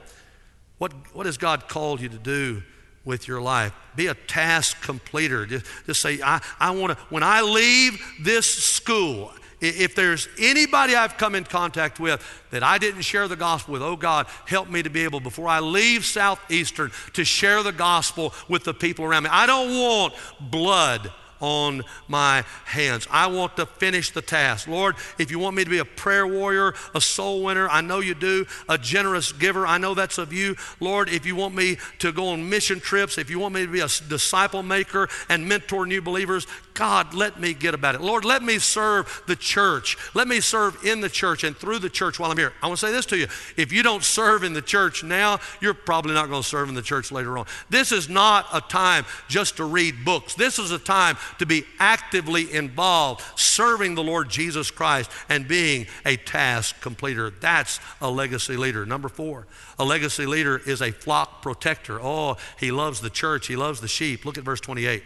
What, 0.79 0.93
what 1.15 1.27
has 1.27 1.37
God 1.37 1.69
called 1.69 2.01
you 2.01 2.09
to 2.09 2.19
do 2.19 2.63
with 3.05 3.29
your 3.29 3.41
life? 3.41 3.73
Be 3.95 4.09
a 4.09 4.15
task 4.15 4.83
completer. 4.83 5.47
Just, 5.47 5.67
just 5.87 6.01
say, 6.01 6.21
I, 6.25 6.43
I 6.59 6.73
want 6.73 6.99
to, 6.99 7.05
when 7.11 7.23
I 7.23 7.43
leave 7.43 8.03
this 8.21 8.47
school, 8.53 9.33
if 9.61 9.95
there's 9.95 10.29
anybody 10.39 10.95
I've 10.95 11.17
come 11.17 11.35
in 11.35 11.45
contact 11.45 11.99
with 11.99 12.23
that 12.51 12.63
I 12.63 12.79
didn't 12.79 13.03
share 13.03 13.29
the 13.29 13.37
gospel 13.37 13.73
with, 13.73 13.83
oh 13.83 13.97
God, 13.97 14.27
help 14.47 14.69
me 14.71 14.83
to 14.83 14.91
be 14.91 15.05
able, 15.05 15.21
before 15.21 15.49
I 15.49 15.61
leave 15.61 16.05
Southeastern, 16.05 16.93
to 17.15 17.25
share 17.25 17.63
the 17.63 17.73
gospel 17.73 18.33
with 18.49 18.65
the 18.65 18.75
people 18.75 19.05
around 19.05 19.25
me. 19.25 19.31
I 19.33 19.47
don't 19.47 19.71
want 19.71 20.15
blood 20.41 21.13
on 21.41 21.85
my 22.09 22.45
hands. 22.65 23.07
I 23.11 23.27
want 23.29 23.57
to 23.57 23.67
finish 23.67 24.11
the 24.11 24.23
task. 24.23 24.69
Lord, 24.69 24.97
if 25.19 25.31
you 25.31 25.39
want 25.39 25.57
me 25.57 25.65
to 25.65 25.71
be 25.71 25.79
a 25.79 25.85
prayer 25.85 26.27
warrior, 26.27 26.75
a 26.95 27.01
soul 27.01 27.45
winner, 27.45 27.69
I 27.69 27.81
know 27.81 28.01
you 28.01 28.15
do, 28.15 28.47
a 28.69 28.79
generous 28.79 29.33
giver, 29.33 29.67
I 29.67 29.79
know 29.79 29.95
that's 29.95 30.19
of 30.19 30.33
you. 30.33 30.57
Lord, 30.81 31.09
if 31.09 31.27
you 31.27 31.37
want 31.37 31.55
me 31.55 31.79
to 32.01 32.13
go 32.13 32.29
on 32.29 32.49
mission 32.49 32.81
trips, 32.81 33.19
if 33.19 33.31
you 33.31 33.39
want 33.39 33.55
me 33.55 33.67
to 33.67 33.73
be 33.73 33.81
a 33.81 33.89
disciple 34.09 34.63
maker 34.63 35.09
and 35.29 35.49
mentor 35.49 35.87
new 35.87 36.03
believers, 36.03 36.47
God, 36.75 37.13
let 37.15 37.41
me 37.41 37.55
get 37.55 37.75
about 37.75 37.97
it. 37.97 38.01
Lord, 38.01 38.25
let 38.25 38.43
me 38.43 38.59
serve 38.59 39.23
the 39.27 39.35
church. 39.35 39.97
Let 40.15 40.29
me 40.29 40.41
serve 40.41 40.85
in 40.85 41.01
the 41.01 41.09
church 41.09 41.43
and 41.43 41.57
through 41.57 41.81
the 41.81 41.91
church 41.91 42.21
while 42.21 42.31
I'm 42.31 42.39
here. 42.39 42.53
I 42.63 42.69
want 42.69 42.79
to 42.79 42.87
say 42.87 42.93
this 42.93 43.07
to 43.07 43.17
you. 43.17 43.27
If 43.57 43.73
you 43.73 43.83
don't 43.83 44.05
serve 44.05 44.45
in 44.45 44.53
the 44.53 44.63
church 44.63 45.03
now, 45.03 45.41
you're 45.61 45.75
probably 45.75 46.15
not 46.15 46.29
going 46.29 46.43
to 46.43 46.49
serve 46.49 46.69
in 46.69 46.75
the 46.75 46.83
church 46.83 47.11
later 47.11 47.37
on. 47.37 47.47
This 47.69 47.91
is 47.91 48.09
not 48.09 48.47
a 48.53 48.61
time 48.61 49.05
just 49.29 49.57
to 49.57 49.65
read 49.65 50.05
books. 50.05 50.35
This 50.35 50.59
is 50.59 50.71
a 50.71 50.79
time 50.79 51.17
to 51.39 51.47
be 51.47 51.65
actively 51.79 52.53
involved, 52.53 53.23
serving 53.37 53.95
the 53.95 54.03
Lord 54.03 54.29
Jesus 54.29 54.71
Christ 54.71 55.11
and 55.29 55.47
being 55.49 55.87
a 56.05 56.17
task 56.17 56.81
completer. 56.81 57.31
That's 57.31 57.81
a 58.01 58.11
legacy 58.11 58.57
leader. 58.57 58.87
Number 58.87 59.09
four, 59.09 59.47
a 59.79 59.85
legacy 59.85 60.27
leader 60.27 60.61
is 60.67 60.81
a 60.81 60.93
flock 60.93 61.43
protector. 61.43 62.01
Oh, 62.01 62.37
he 62.59 62.71
loves 62.71 63.01
the 63.01 63.11
church, 63.11 63.47
he 63.47 63.57
loves 63.57 63.81
the 63.81 63.89
sheep. 63.89 64.25
Look 64.25 64.39
at 64.39 64.45
verse 64.45 64.61
28. 64.61 65.03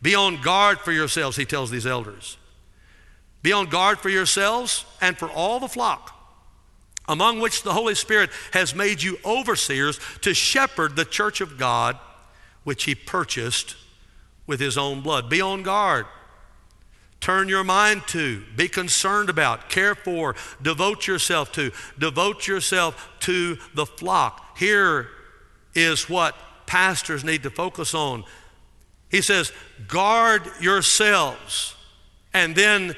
Be 0.00 0.14
on 0.14 0.40
guard 0.40 0.78
for 0.78 0.92
yourselves, 0.92 1.36
he 1.36 1.44
tells 1.44 1.70
these 1.70 1.86
elders. 1.86 2.36
Be 3.42 3.52
on 3.52 3.66
guard 3.66 3.98
for 3.98 4.08
yourselves 4.08 4.84
and 5.00 5.16
for 5.16 5.28
all 5.28 5.60
the 5.60 5.68
flock, 5.68 6.14
among 7.08 7.40
which 7.40 7.62
the 7.62 7.72
Holy 7.72 7.94
Spirit 7.94 8.30
has 8.52 8.74
made 8.74 9.02
you 9.02 9.18
overseers 9.24 9.98
to 10.22 10.34
shepherd 10.34 10.96
the 10.96 11.04
church 11.04 11.40
of 11.40 11.58
God, 11.58 11.98
which 12.64 12.84
he 12.84 12.94
purchased 12.94 13.76
with 14.48 14.58
his 14.58 14.76
own 14.76 15.00
blood. 15.00 15.30
Be 15.30 15.40
on 15.40 15.62
guard. 15.62 16.06
Turn 17.20 17.48
your 17.48 17.64
mind 17.64 18.02
to, 18.08 18.42
be 18.56 18.68
concerned 18.68 19.28
about, 19.28 19.68
care 19.68 19.94
for, 19.94 20.34
devote 20.60 21.06
yourself 21.06 21.52
to, 21.52 21.70
devote 21.98 22.48
yourself 22.48 23.08
to 23.20 23.58
the 23.74 23.86
flock. 23.86 24.58
Here 24.58 25.08
is 25.74 26.08
what 26.08 26.34
pastors 26.66 27.22
need 27.22 27.44
to 27.44 27.50
focus 27.50 27.94
on 27.94 28.24
he 29.10 29.22
says, 29.22 29.52
guard 29.86 30.42
yourselves 30.60 31.74
and 32.34 32.54
then 32.54 32.94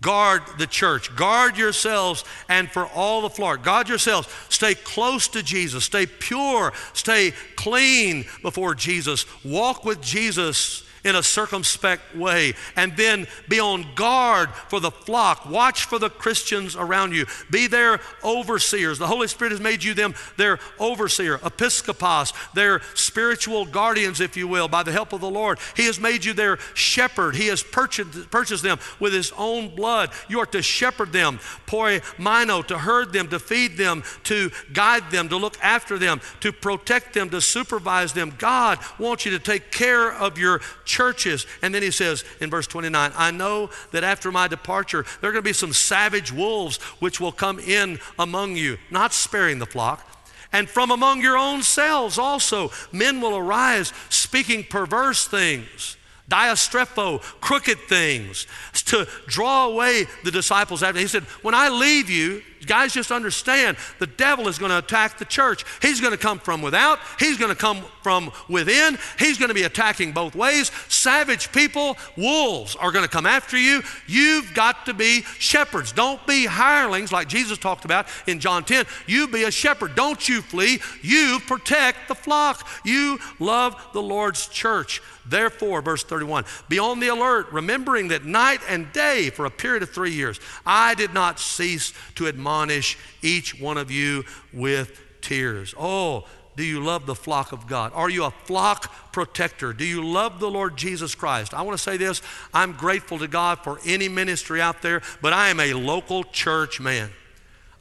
guard 0.00 0.42
the 0.58 0.66
church. 0.66 1.14
Guard 1.16 1.56
yourselves 1.56 2.24
and 2.48 2.70
for 2.70 2.86
all 2.86 3.22
the 3.22 3.30
flock. 3.30 3.62
Guard 3.62 3.88
yourselves. 3.88 4.28
Stay 4.48 4.74
close 4.74 5.28
to 5.28 5.42
Jesus. 5.42 5.84
Stay 5.84 6.06
pure. 6.06 6.72
Stay 6.92 7.32
clean 7.56 8.24
before 8.42 8.74
Jesus. 8.74 9.26
Walk 9.44 9.84
with 9.84 10.00
Jesus 10.00 10.84
in 11.04 11.16
a 11.16 11.22
circumspect 11.22 12.16
way 12.16 12.54
and 12.76 12.96
then 12.96 13.26
be 13.48 13.60
on 13.60 13.86
guard 13.94 14.50
for 14.68 14.80
the 14.80 14.90
flock. 14.90 15.46
Watch 15.46 15.84
for 15.84 15.98
the 15.98 16.10
christians 16.10 16.76
around 16.76 17.14
you. 17.14 17.26
Be 17.50 17.66
their 17.66 18.00
overseers. 18.22 18.98
The 18.98 19.06
holy 19.06 19.28
spirit 19.28 19.52
has 19.52 19.60
made 19.60 19.82
you 19.82 19.94
them 19.94 20.14
their 20.36 20.58
overseer 20.78 21.40
episcopos 21.44 22.32
their 22.54 22.80
spiritual 22.94 23.66
guardians 23.66 24.20
if 24.20 24.36
you 24.36 24.48
will 24.48 24.68
by 24.68 24.82
the 24.82 24.92
help 24.92 25.12
of 25.12 25.20
the 25.20 25.30
lord. 25.30 25.58
He 25.76 25.86
has 25.86 26.00
made 26.00 26.24
you 26.24 26.32
their 26.32 26.58
shepherd. 26.74 27.34
He 27.34 27.46
has 27.48 27.62
purchased, 27.62 28.30
purchased 28.30 28.62
them 28.62 28.78
with 28.98 29.12
his 29.12 29.32
own 29.36 29.74
blood. 29.74 30.10
You 30.28 30.40
are 30.40 30.46
to 30.46 30.62
shepherd 30.62 31.12
them 31.12 31.38
poimano 31.66 32.66
to 32.66 32.78
herd 32.78 33.12
them 33.12 33.28
to 33.28 33.38
feed 33.38 33.76
them 33.76 34.02
to 34.24 34.50
guide 34.72 35.10
them 35.10 35.28
to 35.28 35.36
look 35.36 35.56
after 35.62 35.98
them 35.98 36.20
to 36.40 36.52
protect 36.52 37.14
them 37.14 37.30
to 37.30 37.40
supervise 37.40 38.12
them. 38.12 38.32
God 38.38 38.78
wants 38.98 39.24
you 39.24 39.30
to 39.32 39.38
take 39.38 39.70
care 39.70 40.12
of 40.12 40.38
your 40.38 40.60
churches. 40.90 41.46
And 41.62 41.74
then 41.74 41.82
he 41.82 41.90
says 41.90 42.24
in 42.40 42.50
verse 42.50 42.66
29 42.66 43.12
I 43.16 43.30
know 43.30 43.70
that 43.92 44.04
after 44.04 44.32
my 44.32 44.48
departure, 44.48 45.06
there 45.20 45.30
are 45.30 45.32
going 45.32 45.44
to 45.44 45.48
be 45.48 45.54
some 45.54 45.72
savage 45.72 46.32
wolves 46.32 46.76
which 46.98 47.20
will 47.20 47.32
come 47.32 47.58
in 47.60 48.00
among 48.18 48.56
you, 48.56 48.76
not 48.90 49.12
sparing 49.12 49.58
the 49.58 49.66
flock. 49.66 50.06
And 50.52 50.68
from 50.68 50.90
among 50.90 51.20
your 51.20 51.38
own 51.38 51.62
selves 51.62 52.18
also, 52.18 52.72
men 52.90 53.20
will 53.20 53.36
arise 53.36 53.92
speaking 54.08 54.64
perverse 54.64 55.26
things 55.26 55.96
diastrepho, 56.28 57.20
crooked 57.40 57.78
things, 57.88 58.46
to 58.72 59.04
draw 59.26 59.66
away 59.66 60.06
the 60.22 60.30
disciples 60.30 60.80
after. 60.80 61.00
He 61.00 61.08
said, 61.08 61.24
When 61.42 61.54
I 61.54 61.68
leave 61.68 62.08
you, 62.08 62.42
guys, 62.66 62.92
just 62.92 63.10
understand 63.10 63.76
the 63.98 64.06
devil 64.06 64.48
is 64.48 64.58
going 64.58 64.70
to 64.70 64.78
attack 64.78 65.18
the 65.18 65.24
church. 65.24 65.64
He's 65.82 66.00
going 66.00 66.12
to 66.12 66.18
come 66.18 66.38
from 66.38 66.62
without, 66.62 66.98
he's 67.18 67.38
going 67.38 67.50
to 67.50 67.58
come 67.58 67.82
from 68.02 68.30
within, 68.48 68.98
he's 69.18 69.38
going 69.38 69.48
to 69.48 69.54
be 69.54 69.62
attacking 69.62 70.12
both 70.12 70.34
ways. 70.34 70.70
Savage 70.88 71.52
people, 71.52 71.96
wolves 72.16 72.76
are 72.76 72.92
going 72.92 73.04
to 73.04 73.10
come 73.10 73.26
after 73.26 73.58
you. 73.58 73.82
You've 74.06 74.52
got 74.54 74.86
to 74.86 74.94
be 74.94 75.22
shepherds. 75.38 75.92
Don't 75.92 76.24
be 76.26 76.46
hirelings 76.46 77.12
like 77.12 77.28
Jesus 77.28 77.58
talked 77.58 77.84
about 77.84 78.06
in 78.26 78.40
John 78.40 78.64
10. 78.64 78.86
You 79.06 79.28
be 79.28 79.44
a 79.44 79.50
shepherd. 79.50 79.94
Don't 79.94 80.28
you 80.28 80.42
flee. 80.42 80.80
You 81.02 81.40
protect 81.46 82.08
the 82.08 82.14
flock. 82.14 82.66
You 82.84 83.18
love 83.38 83.76
the 83.92 84.02
Lord's 84.02 84.46
church. 84.48 85.00
Therefore, 85.26 85.80
verse 85.80 86.02
31, 86.02 86.44
be 86.68 86.78
on 86.78 86.98
the 86.98 87.08
alert, 87.08 87.52
remembering 87.52 88.08
that 88.08 88.24
night 88.24 88.60
and 88.68 88.92
day 88.92 89.30
for 89.30 89.44
a 89.44 89.50
period 89.50 89.82
of 89.82 89.90
three 89.90 90.12
years, 90.12 90.40
I 90.66 90.94
did 90.94 91.14
not 91.14 91.38
cease 91.38 91.92
to 92.16 92.26
admonish 92.50 92.98
each 93.22 93.60
one 93.60 93.78
of 93.78 93.90
you 93.90 94.24
with 94.52 95.00
tears. 95.20 95.72
Oh, 95.78 96.24
do 96.56 96.64
you 96.64 96.82
love 96.82 97.06
the 97.06 97.14
flock 97.14 97.52
of 97.52 97.68
God? 97.68 97.92
Are 97.94 98.10
you 98.10 98.24
a 98.24 98.30
flock 98.30 99.12
protector? 99.12 99.72
Do 99.72 99.84
you 99.84 100.04
love 100.04 100.40
the 100.40 100.50
Lord 100.50 100.76
Jesus 100.76 101.14
Christ? 101.14 101.54
I 101.54 101.62
want 101.62 101.78
to 101.78 101.82
say 101.82 101.96
this 101.96 102.20
I'm 102.52 102.72
grateful 102.72 103.18
to 103.20 103.28
God 103.28 103.60
for 103.60 103.78
any 103.86 104.08
ministry 104.08 104.60
out 104.60 104.82
there, 104.82 105.00
but 105.22 105.32
I 105.32 105.48
am 105.48 105.60
a 105.60 105.74
local 105.74 106.24
church 106.24 106.80
man. 106.80 107.10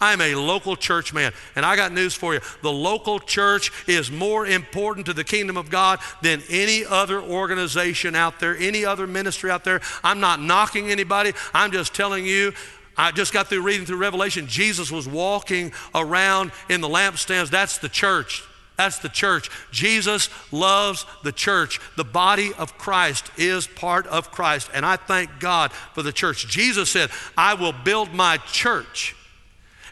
I'm 0.02 0.22
a 0.22 0.36
local 0.36 0.78
church 0.78 1.14
man. 1.14 1.34
And 1.56 1.66
I 1.66 1.76
got 1.76 1.92
news 1.92 2.14
for 2.14 2.34
you. 2.34 2.40
The 2.62 2.72
local 2.72 3.20
church 3.20 3.72
is 3.88 4.10
more 4.10 4.46
important 4.48 5.08
to 5.08 5.14
the 5.14 5.26
kingdom 5.26 5.58
of 5.58 5.70
God 5.70 6.00
than 6.22 6.42
any 6.50 6.86
other 6.86 7.22
organization 7.22 8.16
out 8.16 8.40
there, 8.40 8.56
any 8.56 8.86
other 8.86 9.08
ministry 9.08 9.52
out 9.52 9.66
there. 9.66 9.82
I'm 10.02 10.22
not 10.22 10.40
knocking 10.42 10.90
anybody. 10.90 11.34
I'm 11.54 11.72
just 11.72 11.94
telling 11.94 12.26
you 12.26 12.54
I 13.00 13.12
just 13.12 13.32
got 13.32 13.48
through 13.48 13.62
reading 13.62 13.86
through 13.86 13.98
Revelation. 13.98 14.48
Jesus 14.48 14.92
was 14.92 15.08
walking 15.08 15.72
around 15.96 16.52
in 16.70 16.82
the 16.82 16.90
lampstands. 16.90 17.50
That's 17.50 17.78
the 17.78 17.88
church. 17.88 18.44
That's 18.76 19.00
the 19.00 19.08
church. 19.08 19.50
Jesus 19.72 20.30
loves 20.52 21.06
the 21.24 21.32
church. 21.32 21.80
The 21.96 22.04
body 22.04 22.52
of 22.58 22.78
Christ 22.78 23.32
is 23.38 23.68
part 23.68 24.06
of 24.08 24.32
Christ. 24.32 24.70
And 24.74 24.86
I 24.86 24.98
thank 24.98 25.40
God 25.40 25.72
for 25.72 26.04
the 26.04 26.12
church. 26.12 26.50
Jesus 26.50 26.92
said, 26.92 27.10
I 27.38 27.54
will 27.54 27.72
build 27.72 28.14
my 28.14 28.36
church 28.38 29.16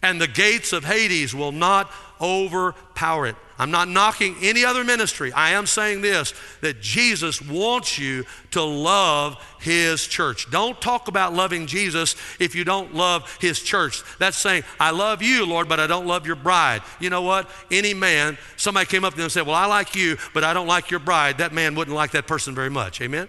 and 0.02 0.20
the 0.22 0.28
gates 0.28 0.74
of 0.74 0.84
Hades 0.86 1.34
will 1.34 1.52
not 1.52 1.92
overpower 2.22 3.28
it. 3.28 3.36
I'm 3.60 3.72
not 3.72 3.88
knocking 3.88 4.36
any 4.42 4.64
other 4.64 4.84
ministry. 4.84 5.32
I 5.32 5.52
am 5.52 5.66
saying 5.66 6.02
this 6.02 6.34
that 6.62 6.80
Jesus 6.80 7.42
wants 7.42 7.98
you 7.98 8.26
to 8.52 8.62
love 8.62 9.44
his 9.60 10.06
church. 10.06 10.50
Don't 10.52 10.80
talk 10.80 11.08
about 11.08 11.34
loving 11.34 11.66
Jesus 11.66 12.16
if 12.40 12.54
you 12.54 12.64
don't 12.64 12.94
love 12.94 13.36
his 13.42 13.60
church. 13.60 14.04
That's 14.20 14.38
saying, 14.38 14.64
I 14.80 14.92
love 14.92 15.24
you, 15.24 15.46
Lord, 15.46 15.68
but 15.68 15.80
I 15.80 15.88
don't 15.88 16.06
love 16.06 16.28
your 16.28 16.36
bride. 16.36 16.84
You 17.00 17.10
know 17.10 17.24
what? 17.24 17.50
Any 17.72 17.96
man, 17.96 18.38
somebody 18.58 18.86
came 18.86 19.04
up 19.04 19.14
to 19.14 19.18
them 19.18 19.24
and 19.24 19.32
said, 19.32 19.48
Well, 19.48 19.56
I 19.56 19.66
like 19.66 19.96
you, 19.96 20.18
but 20.34 20.44
I 20.44 20.54
don't 20.54 20.68
like 20.68 20.92
your 20.92 21.00
bride. 21.00 21.40
That 21.40 21.54
man 21.54 21.74
wouldn't 21.74 21.96
like 21.96 22.12
that 22.12 22.28
person 22.28 22.54
very 22.54 22.70
much. 22.70 23.02
Amen? 23.02 23.28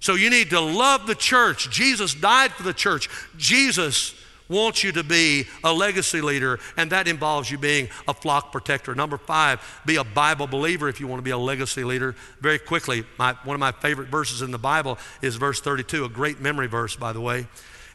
So 0.00 0.16
you 0.16 0.30
need 0.30 0.50
to 0.50 0.60
love 0.60 1.06
the 1.06 1.14
church. 1.14 1.70
Jesus 1.70 2.14
died 2.14 2.50
for 2.50 2.64
the 2.64 2.74
church. 2.74 3.08
Jesus 3.36 4.14
wants 4.48 4.84
you 4.84 4.92
to 4.92 5.02
be 5.02 5.46
a 5.64 5.72
legacy 5.72 6.20
leader, 6.20 6.58
and 6.76 6.90
that 6.92 7.08
involves 7.08 7.50
you 7.50 7.58
being 7.58 7.88
a 8.06 8.14
flock 8.14 8.52
protector. 8.52 8.94
Number 8.94 9.18
five, 9.18 9.60
be 9.86 9.96
a 9.96 10.04
Bible 10.04 10.46
believer 10.46 10.88
if 10.88 11.00
you 11.00 11.06
want 11.06 11.18
to 11.18 11.24
be 11.24 11.30
a 11.30 11.38
legacy 11.38 11.84
leader. 11.84 12.14
Very 12.40 12.58
quickly, 12.58 13.04
my, 13.18 13.34
one 13.44 13.54
of 13.54 13.60
my 13.60 13.72
favorite 13.72 14.08
verses 14.08 14.42
in 14.42 14.50
the 14.50 14.58
Bible 14.58 14.98
is 15.22 15.36
verse 15.36 15.60
32, 15.60 16.04
a 16.04 16.08
great 16.08 16.40
memory 16.40 16.66
verse, 16.66 16.96
by 16.96 17.12
the 17.12 17.20
way. 17.20 17.46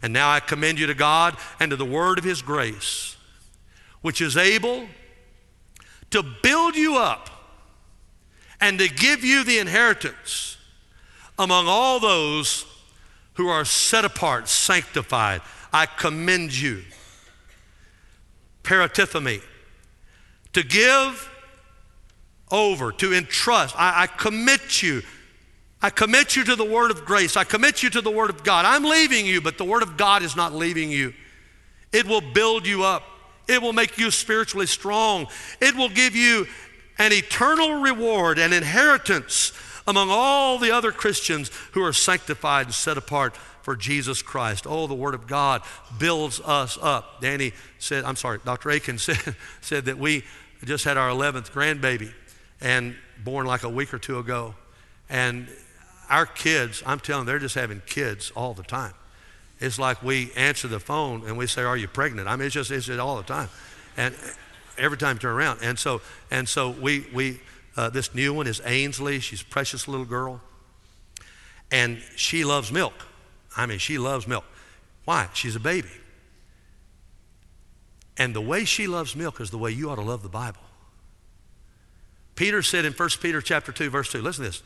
And 0.01 0.13
now 0.13 0.31
I 0.31 0.39
commend 0.39 0.79
you 0.79 0.87
to 0.87 0.93
God 0.93 1.37
and 1.59 1.71
to 1.71 1.75
the 1.75 1.85
word 1.85 2.17
of 2.17 2.23
his 2.23 2.41
grace, 2.41 3.15
which 4.01 4.21
is 4.21 4.37
able 4.37 4.87
to 6.11 6.23
build 6.43 6.75
you 6.75 6.97
up 6.97 7.29
and 8.61 8.79
to 8.79 8.87
give 8.87 9.23
you 9.23 9.43
the 9.43 9.59
inheritance 9.59 10.57
among 11.37 11.67
all 11.67 11.99
those 11.99 12.65
who 13.35 13.47
are 13.47 13.65
set 13.65 14.03
apart, 14.03 14.47
sanctified, 14.47 15.41
I 15.71 15.85
commend 15.85 16.57
you. 16.57 16.83
Paratithemi, 18.63 19.41
to 20.53 20.63
give 20.63 21.29
over, 22.51 22.91
to 22.93 23.13
entrust. 23.13 23.75
I, 23.77 24.03
I 24.03 24.07
commit 24.07 24.81
you. 24.81 25.01
I 25.81 25.89
commit 25.89 26.35
you 26.35 26.43
to 26.45 26.55
the 26.55 26.65
word 26.65 26.91
of 26.91 27.05
grace. 27.05 27.37
I 27.37 27.43
commit 27.43 27.83
you 27.83 27.89
to 27.91 28.01
the 28.01 28.11
word 28.11 28.29
of 28.29 28.43
God. 28.43 28.65
I'm 28.65 28.83
leaving 28.83 29.25
you, 29.25 29.41
but 29.41 29.57
the 29.57 29.63
word 29.63 29.83
of 29.83 29.95
God 29.95 30.23
is 30.23 30.35
not 30.35 30.53
leaving 30.53 30.89
you. 30.91 31.13
It 31.93 32.05
will 32.05 32.21
build 32.21 32.65
you 32.65 32.83
up. 32.83 33.03
It 33.47 33.61
will 33.61 33.73
make 33.73 33.97
you 33.97 34.11
spiritually 34.11 34.65
strong. 34.65 35.27
It 35.61 35.75
will 35.75 35.89
give 35.89 36.15
you 36.15 36.47
an 36.97 37.13
eternal 37.13 37.81
reward, 37.81 38.39
an 38.39 38.53
inheritance 38.53 39.53
among 39.87 40.09
all 40.09 40.57
the 40.57 40.71
other 40.71 40.91
Christians 40.91 41.49
who 41.71 41.83
are 41.83 41.93
sanctified 41.93 42.65
and 42.65 42.75
set 42.75 42.97
apart 42.97 43.35
for 43.67 43.75
Jesus 43.75 44.21
Christ. 44.21 44.65
Oh, 44.65 44.87
the 44.87 44.93
Word 44.93 45.13
of 45.13 45.27
God 45.27 45.61
builds 45.99 46.39
us 46.39 46.77
up. 46.81 47.19
Danny 47.19 47.51
said, 47.79 48.05
I'm 48.05 48.15
sorry, 48.15 48.39
Dr. 48.45 48.69
Akin 48.69 48.97
said, 48.97 49.35
said 49.59 49.83
that 49.85 49.97
we 49.97 50.23
just 50.63 50.85
had 50.85 50.95
our 50.95 51.09
11th 51.09 51.51
grandbaby 51.51 52.13
and 52.61 52.95
born 53.25 53.45
like 53.45 53.63
a 53.63 53.69
week 53.69 53.93
or 53.93 53.99
two 53.99 54.19
ago. 54.19 54.55
And 55.09 55.49
our 56.09 56.25
kids, 56.25 56.81
I'm 56.85 57.01
telling 57.01 57.23
you, 57.23 57.25
they're 57.25 57.39
just 57.39 57.55
having 57.55 57.81
kids 57.85 58.31
all 58.37 58.53
the 58.53 58.63
time. 58.63 58.93
It's 59.59 59.77
like 59.77 60.01
we 60.01 60.31
answer 60.37 60.69
the 60.69 60.79
phone 60.79 61.27
and 61.27 61.37
we 61.37 61.45
say, 61.45 61.63
Are 61.63 61.75
you 61.75 61.89
pregnant? 61.89 62.29
I 62.29 62.37
mean, 62.37 62.45
it's 62.45 62.55
just, 62.55 62.71
it's 62.71 62.85
just 62.85 63.01
all 63.01 63.17
the 63.17 63.23
time. 63.23 63.49
And 63.97 64.15
every 64.77 64.97
time 64.97 65.17
you 65.17 65.19
turn 65.19 65.35
around. 65.35 65.59
And 65.61 65.77
so, 65.77 65.99
and 66.31 66.47
so 66.47 66.69
we, 66.69 67.05
we 67.13 67.41
uh, 67.75 67.89
this 67.89 68.15
new 68.15 68.33
one 68.33 68.47
is 68.47 68.61
Ainsley. 68.63 69.19
She's 69.19 69.41
a 69.41 69.45
precious 69.45 69.89
little 69.89 70.05
girl. 70.05 70.39
And 71.69 72.01
she 72.15 72.45
loves 72.45 72.71
milk. 72.71 73.06
I 73.57 73.65
mean, 73.65 73.79
she 73.79 73.97
loves 73.97 74.27
milk. 74.27 74.45
Why? 75.03 75.27
She's 75.33 75.55
a 75.55 75.59
baby. 75.59 75.89
And 78.17 78.33
the 78.33 78.41
way 78.41 78.63
she 78.65 78.87
loves 78.87 79.15
milk 79.15 79.41
is 79.41 79.49
the 79.49 79.57
way 79.57 79.71
you 79.71 79.89
ought 79.89 79.95
to 79.95 80.01
love 80.01 80.23
the 80.23 80.29
Bible. 80.29 80.61
Peter 82.35 82.61
said 82.61 82.85
in 82.85 82.93
1 82.93 83.09
Peter 83.21 83.41
chapter 83.41 83.71
2, 83.71 83.89
verse 83.89 84.11
2, 84.11 84.21
listen 84.21 84.45
to 84.45 84.51
this. 84.51 84.63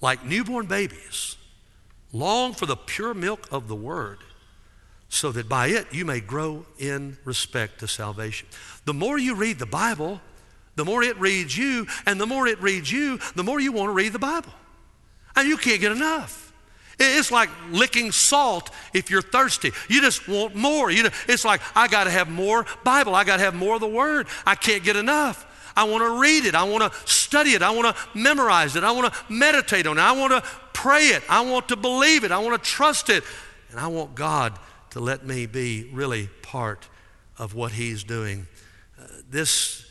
Like 0.00 0.24
newborn 0.24 0.66
babies, 0.66 1.36
long 2.12 2.52
for 2.52 2.66
the 2.66 2.76
pure 2.76 3.14
milk 3.14 3.48
of 3.50 3.68
the 3.68 3.74
word, 3.74 4.18
so 5.08 5.30
that 5.32 5.48
by 5.48 5.68
it 5.68 5.86
you 5.92 6.04
may 6.04 6.20
grow 6.20 6.66
in 6.78 7.16
respect 7.24 7.80
to 7.80 7.88
salvation. 7.88 8.48
The 8.84 8.92
more 8.92 9.16
you 9.16 9.36
read 9.36 9.58
the 9.58 9.66
Bible, 9.66 10.20
the 10.74 10.84
more 10.84 11.02
it 11.02 11.18
reads 11.18 11.56
you, 11.56 11.86
and 12.04 12.20
the 12.20 12.26
more 12.26 12.46
it 12.46 12.60
reads 12.60 12.90
you, 12.90 13.18
the 13.34 13.44
more 13.44 13.60
you 13.60 13.72
want 13.72 13.88
to 13.88 13.94
read 13.94 14.12
the 14.12 14.18
Bible. 14.18 14.52
And 15.36 15.48
you 15.48 15.56
can't 15.56 15.80
get 15.80 15.92
enough. 15.92 16.45
It's 16.98 17.30
like 17.30 17.50
licking 17.70 18.10
salt 18.10 18.70
if 18.94 19.10
you're 19.10 19.22
thirsty. 19.22 19.72
You 19.88 20.00
just 20.00 20.26
want 20.28 20.54
more. 20.54 20.90
You 20.90 21.04
know, 21.04 21.10
it's 21.28 21.44
like, 21.44 21.60
I 21.76 21.88
got 21.88 22.04
to 22.04 22.10
have 22.10 22.30
more 22.30 22.64
Bible. 22.84 23.14
I 23.14 23.24
got 23.24 23.36
to 23.36 23.42
have 23.42 23.54
more 23.54 23.74
of 23.74 23.80
the 23.80 23.86
Word. 23.86 24.28
I 24.46 24.54
can't 24.54 24.82
get 24.82 24.96
enough. 24.96 25.46
I 25.76 25.84
want 25.84 26.02
to 26.04 26.20
read 26.20 26.46
it. 26.46 26.54
I 26.54 26.64
want 26.64 26.90
to 26.90 26.98
study 27.10 27.50
it. 27.50 27.60
I 27.60 27.70
want 27.70 27.94
to 27.94 28.18
memorize 28.18 28.76
it. 28.76 28.84
I 28.84 28.92
want 28.92 29.12
to 29.12 29.20
meditate 29.28 29.86
on 29.86 29.98
it. 29.98 30.00
I 30.00 30.12
want 30.12 30.32
to 30.32 30.48
pray 30.72 31.08
it. 31.08 31.22
I 31.28 31.42
want 31.42 31.68
to 31.68 31.76
believe 31.76 32.24
it. 32.24 32.32
I 32.32 32.38
want 32.38 32.62
to 32.62 32.70
trust 32.70 33.10
it. 33.10 33.24
And 33.70 33.78
I 33.78 33.88
want 33.88 34.14
God 34.14 34.58
to 34.90 35.00
let 35.00 35.26
me 35.26 35.44
be 35.44 35.90
really 35.92 36.28
part 36.40 36.88
of 37.38 37.54
what 37.54 37.72
He's 37.72 38.04
doing. 38.04 38.46
Uh, 38.98 39.04
this, 39.28 39.84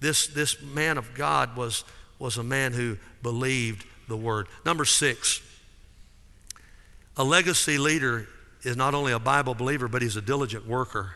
this, 0.00 0.26
this 0.26 0.60
man 0.60 0.98
of 0.98 1.14
God 1.14 1.56
was, 1.56 1.84
was 2.18 2.36
a 2.36 2.42
man 2.42 2.74
who 2.74 2.98
believed 3.22 3.86
the 4.08 4.16
Word. 4.18 4.46
Number 4.66 4.84
six, 4.84 5.40
a 7.16 7.24
legacy 7.24 7.78
leader 7.78 8.26
is 8.62 8.76
not 8.76 8.94
only 8.94 9.12
a 9.12 9.18
Bible 9.18 9.54
believer, 9.54 9.88
but 9.88 10.02
he's 10.02 10.16
a 10.16 10.22
diligent 10.22 10.66
worker. 10.66 11.14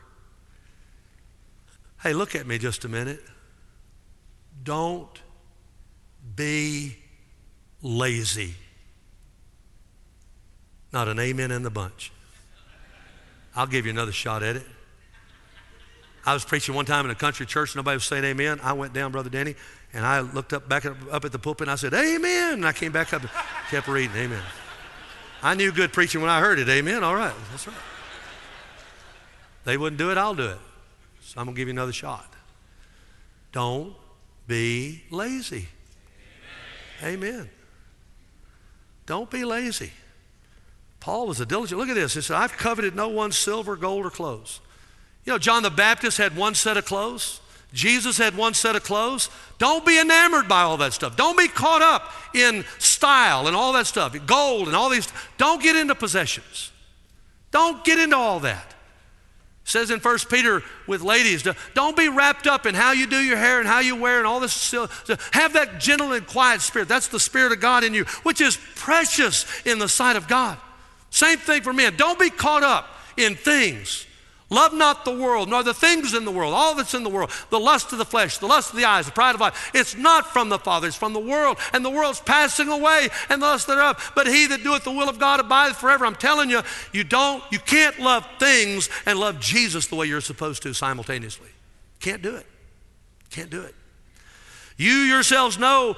Hey, 2.02 2.12
look 2.12 2.34
at 2.34 2.46
me 2.46 2.58
just 2.58 2.84
a 2.84 2.88
minute. 2.88 3.22
Don't 4.62 5.22
be 6.36 6.96
lazy. 7.82 8.54
Not 10.92 11.08
an 11.08 11.18
amen 11.18 11.50
in 11.50 11.62
the 11.62 11.70
bunch. 11.70 12.12
I'll 13.56 13.66
give 13.66 13.84
you 13.84 13.92
another 13.92 14.12
shot 14.12 14.42
at 14.42 14.56
it. 14.56 14.66
I 16.26 16.32
was 16.32 16.44
preaching 16.44 16.74
one 16.74 16.86
time 16.86 17.04
in 17.04 17.10
a 17.10 17.14
country 17.14 17.44
church, 17.44 17.76
nobody 17.76 17.96
was 17.96 18.04
saying 18.04 18.24
amen. 18.24 18.58
I 18.62 18.72
went 18.72 18.94
down, 18.94 19.12
Brother 19.12 19.28
Danny, 19.28 19.54
and 19.92 20.06
I 20.06 20.20
looked 20.20 20.54
up 20.54 20.68
back 20.68 20.86
up, 20.86 21.24
at 21.24 21.32
the 21.32 21.38
pulpit 21.38 21.68
and 21.68 21.72
I 21.72 21.76
said, 21.76 21.92
Amen. 21.92 22.54
And 22.54 22.66
I 22.66 22.72
came 22.72 22.92
back 22.92 23.12
up 23.12 23.22
and 23.22 23.30
kept 23.70 23.88
reading, 23.88 24.16
Amen. 24.16 24.42
I 25.44 25.54
knew 25.54 25.70
good 25.72 25.92
preaching 25.92 26.22
when 26.22 26.30
I 26.30 26.40
heard 26.40 26.58
it, 26.58 26.70
Amen. 26.70 27.04
All 27.04 27.14
right, 27.14 27.34
that's 27.50 27.68
right. 27.68 27.76
They 29.64 29.76
wouldn't 29.76 29.98
do 29.98 30.10
it, 30.10 30.16
I'll 30.16 30.34
do 30.34 30.48
it. 30.48 30.58
So 31.20 31.38
I'm 31.38 31.44
going 31.46 31.54
to 31.54 31.58
give 31.58 31.68
you 31.68 31.74
another 31.74 31.92
shot. 31.92 32.32
Don't 33.52 33.94
be 34.46 35.02
lazy. 35.10 35.68
Amen. 37.02 37.22
Amen. 37.22 37.50
Don't 39.04 39.30
be 39.30 39.44
lazy. 39.44 39.92
Paul 41.00 41.26
was 41.26 41.40
a 41.40 41.46
diligent. 41.46 41.78
Look 41.78 41.90
at 41.90 41.94
this. 41.94 42.14
He 42.14 42.22
said, 42.22 42.36
I've 42.36 42.56
coveted 42.56 42.96
no 42.96 43.08
one's 43.08 43.36
silver, 43.36 43.76
gold, 43.76 44.06
or 44.06 44.10
clothes. 44.10 44.60
You 45.26 45.34
know, 45.34 45.38
John 45.38 45.62
the 45.62 45.70
Baptist 45.70 46.16
had 46.16 46.36
one 46.36 46.54
set 46.54 46.78
of 46.78 46.86
clothes. 46.86 47.40
Jesus 47.72 48.18
had 48.18 48.36
one 48.36 48.54
set 48.54 48.76
of 48.76 48.84
clothes. 48.84 49.30
Don't 49.58 49.84
be 49.84 49.98
enamored 49.98 50.48
by 50.48 50.62
all 50.62 50.76
that 50.76 50.92
stuff. 50.92 51.16
Don't 51.16 51.36
be 51.36 51.48
caught 51.48 51.82
up 51.82 52.12
in 52.34 52.64
style 52.78 53.46
and 53.46 53.56
all 53.56 53.72
that 53.72 53.86
stuff, 53.86 54.16
gold 54.26 54.68
and 54.68 54.76
all 54.76 54.88
these. 54.88 55.12
Don't 55.38 55.62
get 55.62 55.74
into 55.74 55.94
possessions. 55.94 56.70
Don't 57.50 57.84
get 57.84 57.98
into 57.98 58.16
all 58.16 58.40
that. 58.40 58.70
It 59.64 59.70
says 59.70 59.90
in 59.90 59.98
1 59.98 60.18
Peter 60.28 60.62
with 60.86 61.00
ladies, 61.00 61.42
don't 61.72 61.96
be 61.96 62.08
wrapped 62.08 62.46
up 62.46 62.66
in 62.66 62.74
how 62.74 62.92
you 62.92 63.06
do 63.06 63.16
your 63.16 63.38
hair 63.38 63.60
and 63.60 63.66
how 63.66 63.80
you 63.80 63.96
wear 63.96 64.18
and 64.18 64.26
all 64.26 64.38
this. 64.38 64.72
Have 65.32 65.54
that 65.54 65.80
gentle 65.80 66.12
and 66.12 66.26
quiet 66.26 66.60
spirit. 66.60 66.86
That's 66.86 67.08
the 67.08 67.18
Spirit 67.18 67.50
of 67.52 67.60
God 67.60 67.82
in 67.82 67.94
you, 67.94 68.04
which 68.24 68.40
is 68.40 68.58
precious 68.74 69.46
in 69.64 69.78
the 69.78 69.88
sight 69.88 70.16
of 70.16 70.28
God. 70.28 70.58
Same 71.10 71.38
thing 71.38 71.62
for 71.62 71.72
men. 71.72 71.96
Don't 71.96 72.18
be 72.18 72.28
caught 72.28 72.62
up 72.62 72.88
in 73.16 73.36
things 73.36 74.06
Love 74.54 74.72
not 74.72 75.04
the 75.04 75.10
world, 75.10 75.48
nor 75.48 75.64
the 75.64 75.74
things 75.74 76.14
in 76.14 76.24
the 76.24 76.30
world, 76.30 76.54
all 76.54 76.76
that's 76.76 76.94
in 76.94 77.02
the 77.02 77.10
world, 77.10 77.28
the 77.50 77.58
lust 77.58 77.90
of 77.90 77.98
the 77.98 78.04
flesh, 78.04 78.38
the 78.38 78.46
lust 78.46 78.70
of 78.70 78.76
the 78.76 78.84
eyes, 78.84 79.04
the 79.04 79.10
pride 79.10 79.34
of 79.34 79.40
life. 79.40 79.72
It's 79.74 79.96
not 79.96 80.32
from 80.32 80.48
the 80.48 80.60
Father, 80.60 80.86
it's 80.86 80.96
from 80.96 81.12
the 81.12 81.18
world, 81.18 81.58
and 81.72 81.84
the 81.84 81.90
world's 81.90 82.20
passing 82.20 82.68
away, 82.68 83.08
and 83.28 83.42
the 83.42 83.46
lust 83.46 83.66
thereof. 83.66 84.12
But 84.14 84.28
he 84.28 84.46
that 84.46 84.62
doeth 84.62 84.84
the 84.84 84.92
will 84.92 85.08
of 85.08 85.18
God 85.18 85.40
abideth 85.40 85.78
forever. 85.78 86.06
I'm 86.06 86.14
telling 86.14 86.50
you, 86.50 86.62
you 86.92 87.02
don't, 87.02 87.42
you 87.50 87.58
can't 87.58 87.98
love 87.98 88.24
things 88.38 88.88
and 89.06 89.18
love 89.18 89.40
Jesus 89.40 89.88
the 89.88 89.96
way 89.96 90.06
you're 90.06 90.20
supposed 90.20 90.62
to 90.62 90.72
simultaneously. 90.72 91.48
Can't 91.98 92.22
do 92.22 92.36
it. 92.36 92.46
Can't 93.30 93.50
do 93.50 93.62
it. 93.62 93.74
You 94.76 94.92
yourselves 94.92 95.58
know 95.58 95.96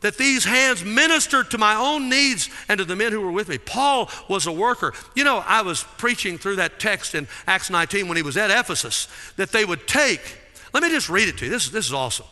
that 0.00 0.18
these 0.18 0.44
hands 0.44 0.84
ministered 0.84 1.50
to 1.50 1.58
my 1.58 1.74
own 1.74 2.08
needs 2.08 2.50
and 2.68 2.78
to 2.78 2.84
the 2.84 2.96
men 2.96 3.12
who 3.12 3.20
were 3.20 3.32
with 3.32 3.48
me. 3.48 3.58
Paul 3.58 4.10
was 4.28 4.46
a 4.46 4.52
worker. 4.52 4.92
You 5.14 5.24
know, 5.24 5.38
I 5.46 5.62
was 5.62 5.84
preaching 5.96 6.38
through 6.38 6.56
that 6.56 6.78
text 6.78 7.14
in 7.14 7.26
Acts 7.46 7.70
19 7.70 8.08
when 8.08 8.16
he 8.16 8.22
was 8.22 8.36
at 8.36 8.50
Ephesus 8.50 9.08
that 9.36 9.50
they 9.50 9.64
would 9.64 9.86
take, 9.86 10.38
let 10.72 10.82
me 10.82 10.90
just 10.90 11.08
read 11.08 11.28
it 11.28 11.38
to 11.38 11.46
you. 11.46 11.50
This, 11.50 11.68
this 11.70 11.86
is 11.86 11.92
awesome. 11.92 12.26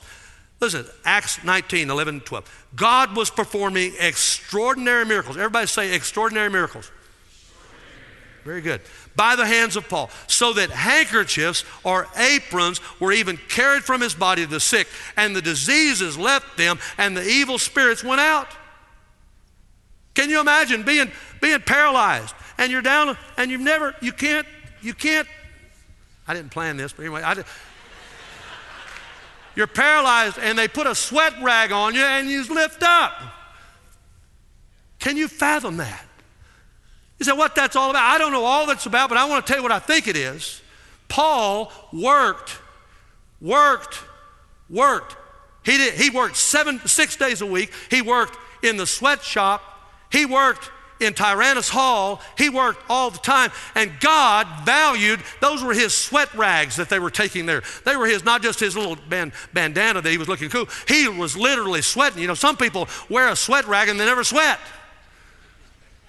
Listen, 0.61 0.87
Acts 1.05 1.45
19, 1.45 1.90
11, 1.90 2.21
12. 2.21 2.66
God 2.75 3.16
was 3.16 3.31
performing 3.31 3.92
extraordinary 4.01 5.05
miracles. 5.05 5.37
Everybody 5.37 5.66
say 5.66 5.95
extraordinary 5.95 6.51
miracles. 6.51 6.90
Very 8.45 8.61
good 8.61 8.81
by 9.16 9.35
the 9.35 9.46
hands 9.46 9.76
of 9.76 9.88
Paul, 9.88 10.11
so 10.26 10.52
that 10.52 10.70
handkerchiefs 10.70 11.64
or 11.83 12.07
aprons 12.16 12.81
were 13.00 13.12
even 13.12 13.38
carried 13.48 13.83
from 13.83 14.00
his 14.00 14.14
body 14.14 14.44
to 14.44 14.50
the 14.50 14.61
sick, 14.61 14.87
and 15.16 15.35
the 15.35 15.42
diseases 15.42 16.18
left 16.18 16.57
them, 16.57 16.79
and 16.98 17.16
the 17.16 17.26
evil 17.26 17.59
spirits 17.59 18.05
went 18.05 18.20
out. 18.20 18.48
Can 20.16 20.31
you 20.31 20.40
imagine 20.40 20.83
being, 20.83 21.12
being 21.42 21.61
paralyzed 21.61 22.35
and 22.57 22.72
you're 22.72 22.81
down 22.81 23.18
and 23.37 23.50
you've 23.50 23.61
never, 23.61 23.94
you 24.00 24.12
can't, 24.12 24.46
you 24.81 24.94
can't, 24.94 25.29
I 26.26 26.33
didn't 26.33 26.50
plan 26.50 26.79
this, 26.79 26.94
but 26.94 27.02
anyway, 27.02 27.22
I 27.22 27.35
did, 27.35 27.44
you're 29.55 29.66
paralyzed 29.66 30.38
and 30.38 30.59
they 30.59 30.68
put 30.68 30.87
a 30.87 30.94
sweat 30.94 31.35
rag 31.42 31.70
on 31.70 31.94
you 31.94 32.00
and 32.00 32.31
you 32.31 32.44
lift 32.44 32.83
up. 32.83 33.12
Can 34.98 35.18
you 35.18 35.29
fathom 35.29 35.76
that? 35.76 36.06
You 37.18 37.24
say, 37.24 37.33
what 37.33 37.55
that's 37.55 37.76
all 37.76 37.90
about? 37.90 38.02
I 38.02 38.18
don't 38.18 38.33
know 38.33 38.44
all 38.44 38.66
that's 38.66 38.87
about, 38.87 39.09
but 39.09 39.18
I 39.18 39.26
want 39.26 39.46
to 39.46 39.52
tell 39.52 39.61
you 39.61 39.62
what 39.62 39.72
I 39.72 39.79
think 39.79 40.07
it 40.07 40.16
is. 40.16 40.61
Paul 41.09 41.72
worked, 41.92 42.59
worked, 43.40 44.00
worked. 44.68 45.16
He, 45.64 45.76
did, 45.79 45.94
he 45.94 46.11
worked 46.11 46.37
seven, 46.37 46.81
six 46.87 47.16
days 47.16 47.40
a 47.40 47.46
week. 47.46 47.72
He 47.90 48.02
worked 48.02 48.38
in 48.62 48.76
the 48.76 48.87
sweatshop. 48.87 49.62
He 50.12 50.26
worked 50.26 50.70
in 51.00 51.14
Tyrannus 51.14 51.68
Hall. 51.68 52.20
He 52.38 52.48
worked 52.48 52.83
all 52.88 53.11
the 53.11 53.18
time. 53.18 53.50
And 53.74 53.92
God 54.00 54.46
valued, 54.64 55.20
those 55.40 55.62
were 55.62 55.74
his 55.74 55.94
sweat 55.94 56.33
rags 56.35 56.76
that 56.76 56.88
they 56.88 56.98
were 56.98 57.11
taking 57.11 57.46
there. 57.46 57.62
They 57.85 57.96
were 57.96 58.07
his, 58.07 58.24
not 58.24 58.42
just 58.42 58.61
his 58.61 58.76
little 58.76 58.96
band, 59.09 59.33
bandana 59.52 60.00
that 60.00 60.11
he 60.11 60.18
was 60.18 60.29
looking 60.29 60.50
cool. 60.50 60.66
He 60.87 61.09
was 61.09 61.37
literally 61.37 61.83
sweating. 61.83 62.20
You 62.20 62.29
know, 62.29 62.35
some 62.35 62.57
people 62.57 62.88
wear 63.09 63.29
a 63.29 63.37
sweat 63.37 63.66
rag 63.66 63.88
and 63.88 63.98
they 63.98 64.07
never 64.07 64.24
sweat. 64.24 64.61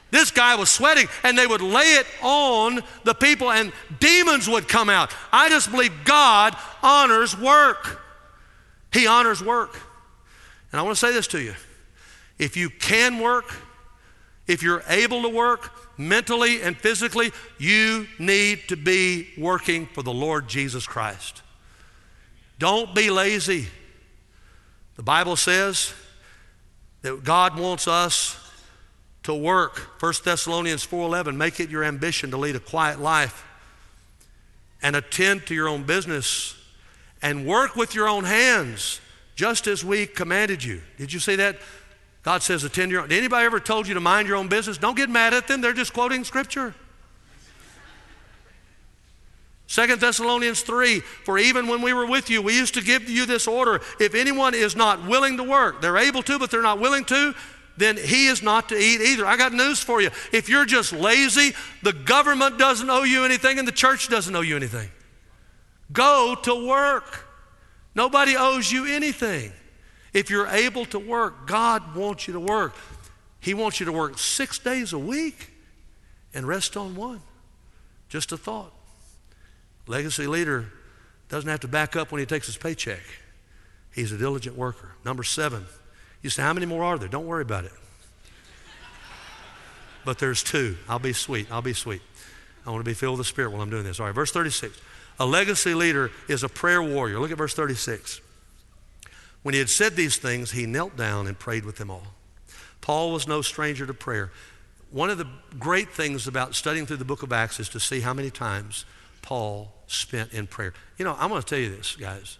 This 0.09 0.31
guy 0.31 0.55
was 0.55 0.69
sweating, 0.69 1.07
and 1.23 1.37
they 1.37 1.47
would 1.47 1.61
lay 1.61 1.95
it 1.95 2.07
on 2.21 2.81
the 3.03 3.13
people, 3.13 3.51
and 3.51 3.73
demons 3.99 4.47
would 4.47 4.67
come 4.67 4.89
out. 4.89 5.13
I 5.33 5.49
just 5.49 5.69
believe 5.69 5.91
God 6.05 6.55
honors 6.81 7.37
work. 7.37 8.01
He 8.93 9.05
honors 9.05 9.43
work. 9.43 9.79
And 10.71 10.79
I 10.79 10.83
want 10.83 10.95
to 10.97 11.05
say 11.05 11.13
this 11.13 11.27
to 11.27 11.41
you 11.41 11.53
if 12.37 12.55
you 12.55 12.69
can 12.69 13.19
work, 13.19 13.53
if 14.47 14.63
you're 14.63 14.83
able 14.87 15.23
to 15.23 15.29
work 15.29 15.71
mentally 15.97 16.61
and 16.61 16.77
physically, 16.77 17.31
you 17.57 18.07
need 18.19 18.67
to 18.69 18.77
be 18.77 19.27
working 19.37 19.87
for 19.87 20.03
the 20.03 20.13
Lord 20.13 20.47
Jesus 20.47 20.85
Christ. 20.85 21.41
Don't 22.59 22.93
be 22.95 23.09
lazy. 23.09 23.67
The 24.95 25.03
Bible 25.03 25.35
says 25.35 25.93
that 27.01 27.23
God 27.23 27.59
wants 27.59 27.87
us 27.87 28.46
to 29.27 29.35
work. 29.35 30.01
1 30.01 30.23
Thessalonians 30.23 30.85
4:11, 30.85 31.37
make 31.37 31.59
it 31.59 31.69
your 31.69 31.83
ambition 31.83 32.31
to 32.31 32.37
lead 32.37 32.55
a 32.55 32.61
quiet 32.61 32.99
life 32.99 33.43
and 34.81 34.95
attend 34.95 35.45
to 35.47 35.53
your 35.53 35.67
own 35.67 35.83
business 35.83 36.55
and 37.21 37.45
work 37.45 37.75
with 37.75 37.93
your 37.93 38.07
own 38.07 38.23
hands 38.23 39.01
just 39.35 39.67
as 39.67 39.83
we 39.83 40.07
commanded 40.07 40.63
you. 40.63 40.81
Did 40.97 41.11
you 41.11 41.19
see 41.19 41.35
that? 41.35 41.57
God 42.23 42.41
says 42.41 42.63
attend 42.63 42.89
to 42.89 42.93
your 42.93 43.01
own. 43.03 43.11
Anybody 43.11 43.45
ever 43.45 43.59
told 43.59 43.85
you 43.85 43.93
to 43.95 43.99
mind 43.99 44.29
your 44.29 44.37
own 44.37 44.47
business? 44.47 44.77
Don't 44.77 44.95
get 44.95 45.09
mad 45.09 45.33
at 45.33 45.47
them. 45.47 45.59
They're 45.59 45.73
just 45.73 45.93
quoting 45.93 46.23
scripture. 46.23 46.73
2 49.67 49.97
Thessalonians 49.97 50.61
3 50.61 51.01
For 51.01 51.37
even 51.37 51.67
when 51.67 51.81
we 51.81 51.91
were 51.91 52.05
with 52.05 52.29
you, 52.29 52.41
we 52.41 52.55
used 52.55 52.75
to 52.75 52.81
give 52.81 53.09
you 53.09 53.25
this 53.25 53.45
order 53.45 53.81
if 53.99 54.15
anyone 54.15 54.53
is 54.53 54.77
not 54.77 55.05
willing 55.05 55.35
to 55.35 55.43
work, 55.43 55.81
they're 55.81 55.97
able 55.97 56.23
to, 56.23 56.39
but 56.39 56.49
they're 56.49 56.61
not 56.61 56.79
willing 56.79 57.03
to, 57.05 57.35
then 57.77 57.95
he 57.95 58.27
is 58.27 58.41
not 58.41 58.69
to 58.69 58.75
eat 58.75 59.01
either. 59.01 59.25
I 59.25 59.37
got 59.37 59.53
news 59.53 59.79
for 59.79 60.01
you. 60.01 60.09
If 60.33 60.49
you're 60.49 60.65
just 60.65 60.91
lazy, 60.91 61.53
the 61.83 61.93
government 61.93 62.57
doesn't 62.57 62.89
owe 62.89 63.03
you 63.03 63.23
anything 63.23 63.59
and 63.59 63.67
the 63.67 63.71
church 63.71 64.09
doesn't 64.09 64.35
owe 64.35 64.41
you 64.41 64.55
anything. 64.55 64.89
Go 65.91 66.35
to 66.43 66.67
work. 66.67 67.25
Nobody 67.95 68.35
owes 68.35 68.71
you 68.71 68.85
anything. 68.85 69.51
If 70.13 70.29
you're 70.29 70.47
able 70.47 70.85
to 70.85 70.99
work, 70.99 71.47
God 71.47 71.95
wants 71.95 72.27
you 72.27 72.33
to 72.33 72.39
work. 72.39 72.73
He 73.39 73.53
wants 73.53 73.79
you 73.79 73.85
to 73.85 73.91
work 73.91 74.17
six 74.17 74.59
days 74.59 74.93
a 74.93 74.99
week 74.99 75.51
and 76.33 76.47
rest 76.47 76.75
on 76.75 76.95
one. 76.95 77.21
Just 78.09 78.31
a 78.31 78.37
thought. 78.37 78.73
Legacy 79.85 80.27
leader 80.27 80.71
doesn't 81.29 81.49
have 81.49 81.59
to 81.61 81.67
back 81.67 81.95
up 81.95 82.11
when 82.11 82.19
he 82.19 82.25
takes 82.25 82.47
his 82.47 82.57
paycheck. 82.57 83.03
He's 83.93 84.11
a 84.11 84.17
diligent 84.17 84.55
worker. 84.55 84.91
Number 85.05 85.23
seven, 85.23 85.65
you 86.27 86.31
say, 86.31 86.43
How 86.43 86.53
many 86.53 86.65
more 86.65 86.83
are 86.83 86.97
there? 86.97 87.07
Don't 87.07 87.25
worry 87.25 87.41
about 87.41 87.63
it. 87.65 87.71
But 90.03 90.19
there's 90.19 90.43
two. 90.43 90.77
I'll 90.87 90.99
be 90.99 91.13
sweet. 91.13 91.51
I'll 91.51 91.61
be 91.61 91.73
sweet. 91.73 92.01
I 92.65 92.71
want 92.71 92.83
to 92.83 92.89
be 92.89 92.93
filled 92.93 93.17
with 93.17 93.25
the 93.25 93.29
Spirit 93.29 93.51
while 93.51 93.61
I'm 93.61 93.69
doing 93.69 93.83
this. 93.83 93.99
All 93.99 94.05
right, 94.05 94.15
verse 94.15 94.31
36. 94.31 94.79
A 95.19 95.25
legacy 95.25 95.73
leader 95.73 96.11
is 96.27 96.43
a 96.43 96.49
prayer 96.49 96.83
warrior. 96.83 97.19
Look 97.19 97.31
at 97.31 97.37
verse 97.37 97.53
36. 97.53 98.21
When 99.43 99.53
he 99.53 99.59
had 99.59 99.69
said 99.69 99.95
these 99.95 100.17
things, 100.17 100.51
he 100.51 100.65
knelt 100.65 100.97
down 100.97 101.27
and 101.27 101.39
prayed 101.39 101.65
with 101.65 101.77
them 101.77 101.89
all. 101.89 102.07
Paul 102.81 103.11
was 103.13 103.27
no 103.27 103.41
stranger 103.41 103.85
to 103.85 103.93
prayer. 103.93 104.31
One 104.91 105.09
of 105.09 105.17
the 105.17 105.27
great 105.57 105.91
things 105.91 106.27
about 106.27 106.55
studying 106.55 106.85
through 106.85 106.97
the 106.97 107.05
book 107.05 107.23
of 107.23 107.31
Acts 107.33 107.59
is 107.59 107.69
to 107.69 107.79
see 107.79 108.01
how 108.01 108.13
many 108.13 108.29
times 108.29 108.85
Paul 109.21 109.73
spent 109.87 110.33
in 110.33 110.47
prayer. 110.47 110.73
You 110.97 111.05
know, 111.05 111.15
I'm 111.17 111.29
going 111.29 111.41
to 111.41 111.47
tell 111.47 111.59
you 111.59 111.73
this, 111.73 111.95
guys. 111.95 112.37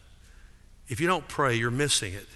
If 0.88 1.02
you 1.02 1.08
don't 1.08 1.28
pray, 1.28 1.56
you're 1.56 1.72
missing 1.72 2.14
it. 2.14 2.28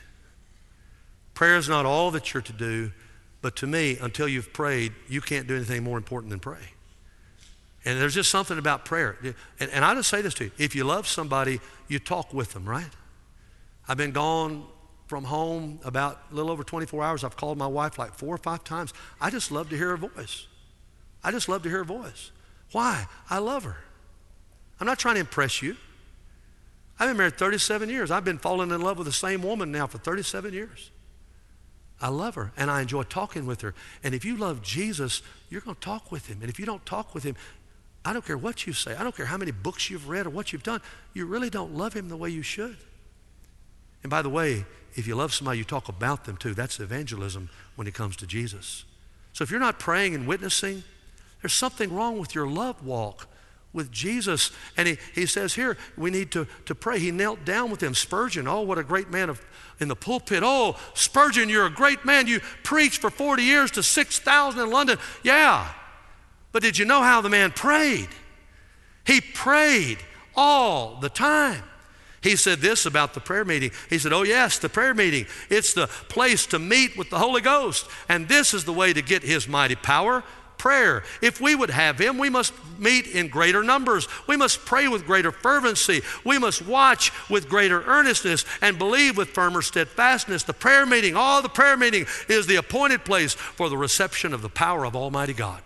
Prayer 1.41 1.57
is 1.57 1.67
not 1.67 1.87
all 1.87 2.11
that 2.11 2.35
you're 2.35 2.43
to 2.43 2.53
do, 2.53 2.91
but 3.41 3.55
to 3.55 3.65
me, 3.65 3.97
until 3.99 4.27
you've 4.27 4.53
prayed, 4.53 4.93
you 5.09 5.21
can't 5.21 5.47
do 5.47 5.55
anything 5.55 5.83
more 5.83 5.97
important 5.97 6.29
than 6.29 6.39
pray. 6.39 6.61
And 7.83 7.99
there's 7.99 8.13
just 8.13 8.29
something 8.29 8.59
about 8.59 8.85
prayer. 8.85 9.17
And, 9.59 9.71
and 9.71 9.83
I 9.83 9.95
just 9.95 10.07
say 10.07 10.21
this 10.21 10.35
to 10.35 10.43
you 10.43 10.51
if 10.59 10.75
you 10.75 10.83
love 10.83 11.07
somebody, 11.07 11.59
you 11.87 11.97
talk 11.97 12.31
with 12.31 12.53
them, 12.53 12.69
right? 12.69 12.91
I've 13.87 13.97
been 13.97 14.11
gone 14.11 14.67
from 15.07 15.23
home 15.23 15.79
about 15.83 16.21
a 16.31 16.35
little 16.35 16.51
over 16.51 16.63
24 16.63 17.03
hours. 17.03 17.23
I've 17.23 17.37
called 17.37 17.57
my 17.57 17.65
wife 17.65 17.97
like 17.97 18.13
four 18.13 18.35
or 18.35 18.37
five 18.37 18.63
times. 18.63 18.93
I 19.19 19.31
just 19.31 19.51
love 19.51 19.67
to 19.71 19.75
hear 19.75 19.97
her 19.97 19.97
voice. 19.97 20.45
I 21.23 21.31
just 21.31 21.49
love 21.49 21.63
to 21.63 21.69
hear 21.69 21.79
her 21.79 21.83
voice. 21.83 22.29
Why? 22.71 23.07
I 23.31 23.39
love 23.39 23.63
her. 23.63 23.77
I'm 24.79 24.85
not 24.85 24.99
trying 24.99 25.15
to 25.15 25.21
impress 25.21 25.63
you. 25.63 25.75
I've 26.99 27.09
been 27.09 27.17
married 27.17 27.39
37 27.39 27.89
years. 27.89 28.11
I've 28.11 28.25
been 28.25 28.37
falling 28.37 28.69
in 28.69 28.79
love 28.79 28.99
with 28.99 29.07
the 29.07 29.11
same 29.11 29.41
woman 29.41 29.71
now 29.71 29.87
for 29.87 29.97
37 29.97 30.53
years. 30.53 30.91
I 32.01 32.09
love 32.09 32.35
her 32.35 32.51
and 32.57 32.71
I 32.71 32.81
enjoy 32.81 33.03
talking 33.03 33.45
with 33.45 33.61
her. 33.61 33.73
And 34.03 34.15
if 34.15 34.25
you 34.25 34.35
love 34.35 34.61
Jesus, 34.61 35.21
you're 35.49 35.61
going 35.61 35.75
to 35.75 35.81
talk 35.81 36.11
with 36.11 36.27
him. 36.27 36.39
And 36.41 36.49
if 36.49 36.59
you 36.59 36.65
don't 36.65 36.85
talk 36.85 37.13
with 37.13 37.23
him, 37.23 37.35
I 38.03 38.13
don't 38.13 38.25
care 38.25 38.37
what 38.37 38.65
you 38.65 38.73
say. 38.73 38.95
I 38.95 39.03
don't 39.03 39.15
care 39.15 39.27
how 39.27 39.37
many 39.37 39.51
books 39.51 39.89
you've 39.89 40.09
read 40.09 40.25
or 40.25 40.31
what 40.31 40.51
you've 40.51 40.63
done. 40.63 40.81
You 41.13 41.25
really 41.25 41.51
don't 41.51 41.75
love 41.75 41.93
him 41.93 42.09
the 42.09 42.17
way 42.17 42.29
you 42.29 42.41
should. 42.41 42.77
And 44.03 44.09
by 44.09 44.23
the 44.23 44.29
way, 44.29 44.65
if 44.95 45.07
you 45.07 45.15
love 45.15 45.33
somebody, 45.33 45.59
you 45.59 45.63
talk 45.63 45.87
about 45.87 46.25
them 46.25 46.37
too. 46.37 46.53
That's 46.55 46.79
evangelism 46.79 47.49
when 47.75 47.87
it 47.87 47.93
comes 47.93 48.15
to 48.17 48.27
Jesus. 48.27 48.83
So 49.33 49.43
if 49.43 49.51
you're 49.51 49.59
not 49.59 49.79
praying 49.79 50.15
and 50.15 50.27
witnessing, 50.27 50.83
there's 51.41 51.53
something 51.53 51.93
wrong 51.93 52.19
with 52.19 52.33
your 52.33 52.47
love 52.47 52.83
walk 52.83 53.27
with 53.73 53.91
Jesus. 53.91 54.51
And 54.77 54.87
he, 54.87 54.97
he 55.13 55.25
says 55.25 55.53
here, 55.53 55.77
we 55.97 56.11
need 56.11 56.31
to, 56.31 56.47
to 56.65 56.75
pray. 56.75 56.99
He 56.99 57.11
knelt 57.11 57.45
down 57.45 57.71
with 57.71 57.81
him. 57.81 57.93
Spurgeon, 57.93 58.47
oh, 58.47 58.61
what 58.61 58.77
a 58.77 58.83
great 58.83 59.09
man 59.09 59.29
of, 59.29 59.43
in 59.79 59.87
the 59.87 59.95
pulpit. 59.95 60.43
Oh, 60.45 60.77
Spurgeon, 60.93 61.49
you're 61.49 61.65
a 61.65 61.71
great 61.71 62.05
man. 62.05 62.27
You 62.27 62.41
preached 62.63 63.01
for 63.01 63.09
40 63.09 63.43
years 63.43 63.71
to 63.71 63.83
6,000 63.83 64.61
in 64.61 64.69
London. 64.69 64.97
Yeah. 65.23 65.71
But 66.51 66.63
did 66.63 66.77
you 66.77 66.85
know 66.85 67.01
how 67.01 67.21
the 67.21 67.29
man 67.29 67.51
prayed? 67.51 68.09
He 69.05 69.21
prayed 69.21 69.99
all 70.35 70.99
the 70.99 71.09
time. 71.09 71.63
He 72.21 72.35
said 72.35 72.59
this 72.59 72.85
about 72.85 73.15
the 73.15 73.19
prayer 73.19 73.43
meeting. 73.43 73.71
He 73.89 73.97
said, 73.97 74.13
Oh, 74.13 74.21
yes, 74.21 74.59
the 74.59 74.69
prayer 74.69 74.93
meeting. 74.93 75.25
It's 75.49 75.73
the 75.73 75.87
place 75.87 76.45
to 76.47 76.59
meet 76.59 76.95
with 76.95 77.09
the 77.09 77.17
Holy 77.17 77.41
Ghost. 77.41 77.87
And 78.07 78.27
this 78.27 78.53
is 78.53 78.63
the 78.63 78.73
way 78.73 78.93
to 78.93 79.01
get 79.01 79.23
His 79.23 79.47
mighty 79.47 79.75
power 79.75 80.23
prayer. 80.61 81.01
If 81.23 81.41
we 81.41 81.55
would 81.55 81.71
have 81.71 81.97
Him, 81.97 82.19
we 82.19 82.29
must 82.29 82.53
meet 82.77 83.07
in 83.07 83.29
greater 83.29 83.63
numbers. 83.63 84.07
We 84.27 84.37
must 84.37 84.63
pray 84.63 84.87
with 84.87 85.07
greater 85.07 85.31
fervency. 85.31 86.01
We 86.23 86.37
must 86.37 86.61
watch 86.61 87.11
with 87.31 87.49
greater 87.49 87.81
earnestness 87.81 88.45
and 88.61 88.77
believe 88.77 89.17
with 89.17 89.29
firmer 89.29 89.63
steadfastness. 89.63 90.43
The 90.43 90.53
prayer 90.53 90.85
meeting, 90.85 91.15
all 91.15 91.41
the 91.41 91.49
prayer 91.49 91.75
meeting, 91.75 92.05
is 92.29 92.45
the 92.45 92.57
appointed 92.57 93.03
place 93.03 93.33
for 93.33 93.69
the 93.69 93.77
reception 93.77 94.35
of 94.35 94.43
the 94.43 94.49
power 94.49 94.85
of 94.85 94.95
Almighty 94.95 95.33
God. 95.33 95.63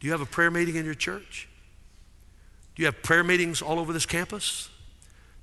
Do 0.00 0.08
you 0.08 0.12
have 0.12 0.20
a 0.20 0.26
prayer 0.26 0.50
meeting 0.50 0.74
in 0.74 0.84
your 0.84 0.94
church? 0.94 1.48
Do 2.74 2.82
you 2.82 2.86
have 2.86 3.04
prayer 3.04 3.22
meetings 3.22 3.62
all 3.62 3.78
over 3.78 3.92
this 3.92 4.06
campus? 4.06 4.68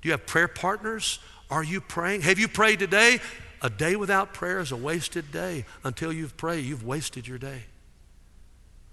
Do 0.02 0.08
you 0.08 0.12
have 0.12 0.26
prayer 0.26 0.48
partners? 0.48 1.18
Are 1.50 1.64
you 1.64 1.80
praying? 1.80 2.20
Have 2.22 2.38
you 2.38 2.48
prayed 2.48 2.78
today? 2.78 3.20
A 3.62 3.70
day 3.70 3.96
without 3.96 4.34
prayer 4.34 4.58
is 4.58 4.70
a 4.70 4.76
wasted 4.76 5.32
day. 5.32 5.64
Until 5.82 6.12
you've 6.12 6.36
prayed, 6.36 6.66
you've 6.66 6.84
wasted 6.84 7.26
your 7.26 7.38
day. 7.38 7.62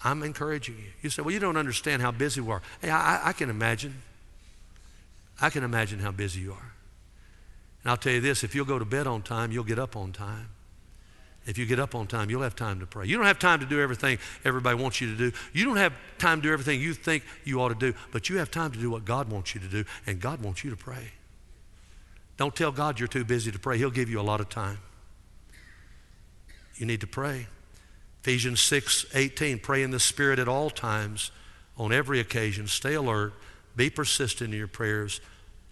I'm 0.03 0.23
encouraging 0.23 0.75
you. 0.77 0.91
You 1.01 1.09
say, 1.09 1.21
well, 1.21 1.33
you 1.33 1.39
don't 1.39 1.57
understand 1.57 2.01
how 2.01 2.11
busy 2.11 2.41
we 2.41 2.51
are. 2.51 2.61
Hey, 2.81 2.89
I, 2.89 3.29
I 3.29 3.33
can 3.33 3.49
imagine. 3.49 4.01
I 5.41 5.49
can 5.49 5.63
imagine 5.63 5.99
how 5.99 6.11
busy 6.11 6.41
you 6.41 6.53
are. 6.53 6.73
And 7.83 7.91
I'll 7.91 7.97
tell 7.97 8.13
you 8.13 8.21
this 8.21 8.43
if 8.43 8.55
you'll 8.55 8.65
go 8.65 8.79
to 8.79 8.85
bed 8.85 9.07
on 9.07 9.21
time, 9.21 9.51
you'll 9.51 9.63
get 9.63 9.79
up 9.79 9.95
on 9.95 10.11
time. 10.11 10.49
If 11.45 11.57
you 11.57 11.65
get 11.65 11.79
up 11.79 11.93
on 11.93 12.07
time, 12.07 12.29
you'll 12.29 12.41
have 12.41 12.55
time 12.55 12.79
to 12.79 12.85
pray. 12.85 13.05
You 13.05 13.17
don't 13.17 13.25
have 13.25 13.39
time 13.39 13.59
to 13.59 13.65
do 13.65 13.81
everything 13.81 14.17
everybody 14.45 14.81
wants 14.81 15.01
you 15.01 15.11
to 15.11 15.17
do. 15.17 15.37
You 15.51 15.65
don't 15.65 15.75
have 15.75 15.91
time 16.17 16.39
to 16.39 16.47
do 16.47 16.53
everything 16.53 16.79
you 16.79 16.93
think 16.93 17.23
you 17.43 17.61
ought 17.61 17.69
to 17.69 17.75
do, 17.75 17.93
but 18.11 18.29
you 18.29 18.37
have 18.37 18.49
time 18.49 18.71
to 18.71 18.79
do 18.79 18.89
what 18.89 19.03
God 19.03 19.29
wants 19.29 19.53
you 19.53 19.59
to 19.59 19.67
do, 19.67 19.83
and 20.07 20.21
God 20.21 20.41
wants 20.41 20.63
you 20.63 20.69
to 20.69 20.77
pray. 20.77 21.11
Don't 22.37 22.55
tell 22.55 22.71
God 22.71 22.97
you're 22.97 23.09
too 23.09 23.25
busy 23.25 23.51
to 23.51 23.59
pray, 23.59 23.77
He'll 23.77 23.91
give 23.91 24.09
you 24.09 24.21
a 24.21 24.23
lot 24.23 24.39
of 24.39 24.47
time. 24.47 24.79
You 26.75 26.85
need 26.85 27.01
to 27.01 27.07
pray. 27.07 27.47
Ephesians 28.23 28.61
6 28.61 29.05
18, 29.13 29.59
pray 29.59 29.83
in 29.83 29.91
the 29.91 29.99
Spirit 29.99 30.39
at 30.39 30.47
all 30.47 30.69
times, 30.69 31.29
on 31.77 31.91
every 31.91 32.21
occasion. 32.21 32.67
Stay 32.67 32.93
alert, 32.93 33.33
be 33.75 33.89
persistent 33.89 34.53
in 34.53 34.57
your 34.57 34.67
prayers, 34.69 35.19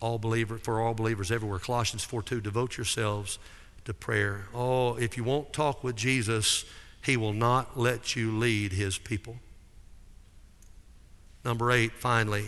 all 0.02 0.20
believer, 0.20 0.58
for 0.58 0.82
all 0.82 0.94
believers 0.94 1.32
everywhere. 1.32 1.60
Colossians 1.60 2.04
4 2.04 2.22
2, 2.22 2.42
devote 2.42 2.76
yourselves 2.76 3.40
to 3.86 3.94
prayer. 3.94 4.48
Oh, 4.54 4.98
if 4.98 5.16
you 5.16 5.24
won't 5.24 5.54
talk 5.54 5.82
with 5.82 5.96
Jesus, 5.96 6.66
He 7.02 7.16
will 7.16 7.32
not 7.32 7.80
let 7.80 8.18
you 8.18 8.38
lead 8.38 8.74
His 8.74 8.98
people. 8.98 9.38
Number 11.46 11.72
eight, 11.72 11.94
finally, 11.94 12.48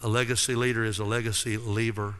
a 0.00 0.06
legacy 0.08 0.54
leader 0.54 0.84
is 0.84 1.00
a 1.00 1.04
legacy 1.04 1.56
leaver. 1.56 2.14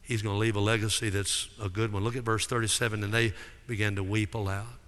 He's 0.00 0.22
going 0.22 0.36
to 0.36 0.40
leave 0.40 0.56
a 0.56 0.60
legacy 0.60 1.10
that's 1.10 1.50
a 1.62 1.68
good 1.68 1.92
one. 1.92 2.02
Look 2.02 2.16
at 2.16 2.22
verse 2.22 2.46
37, 2.46 3.04
and 3.04 3.12
they 3.12 3.34
began 3.66 3.94
to 3.96 4.02
weep 4.02 4.34
aloud. 4.34 4.78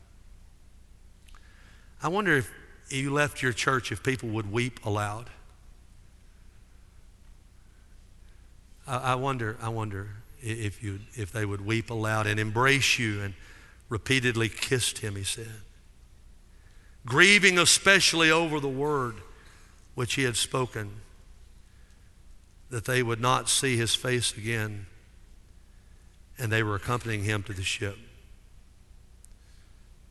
I 2.03 2.09
wonder 2.09 2.37
if 2.37 2.51
you 2.91 3.13
left 3.13 3.43
your 3.43 3.53
church, 3.53 3.91
if 3.93 4.03
people 4.03 4.29
would 4.31 4.51
weep 4.51 4.85
aloud. 4.85 5.31
I, 8.87 9.15
wonder, 9.15 9.57
I 9.63 9.71
wonder 9.71 10.11
if, 10.43 10.83
you, 10.83 11.01
if 11.15 11.33
they 11.33 11.47
would 11.47 11.65
weep 11.65 11.89
aloud 11.91 12.27
and 12.27 12.39
embrace 12.39 12.99
you 12.99 13.23
and 13.23 13.35
repeatedly 13.89 14.49
kissed 14.51 14.99
him, 14.99 15.17
he 15.17 15.25
said. 15.25 15.63
Grieving 17.07 17.59
especially 17.59 18.31
over 18.31 18.61
the 18.61 18.69
word 18.69 19.17
which 19.95 20.15
he 20.15 20.25
had 20.25 20.37
spoken, 20.37 21.01
that 22.71 22.85
they 22.85 23.03
would 23.03 23.21
not 23.21 23.49
see 23.49 23.77
his 23.77 23.95
face 23.95 24.37
again, 24.37 24.87
and 26.39 26.51
they 26.51 26.63
were 26.63 26.75
accompanying 26.75 27.25
him 27.25 27.43
to 27.45 27.53
the 27.53 27.63
ship. 27.63 27.97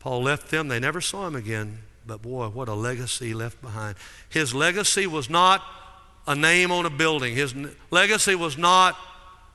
Paul 0.04 0.22
left 0.22 0.50
them, 0.50 0.68
they 0.68 0.78
never 0.78 1.00
saw 1.00 1.26
him 1.26 1.34
again, 1.34 1.78
but 2.06 2.20
boy, 2.20 2.48
what 2.48 2.68
a 2.68 2.74
legacy 2.74 3.28
he 3.28 3.34
left 3.34 3.62
behind. 3.62 3.96
His 4.28 4.54
legacy 4.54 5.06
was 5.06 5.30
not 5.30 5.62
a 6.26 6.34
name 6.34 6.70
on 6.70 6.84
a 6.84 6.90
building, 6.90 7.34
his 7.34 7.54
legacy 7.90 8.34
was 8.34 8.58
not 8.58 8.98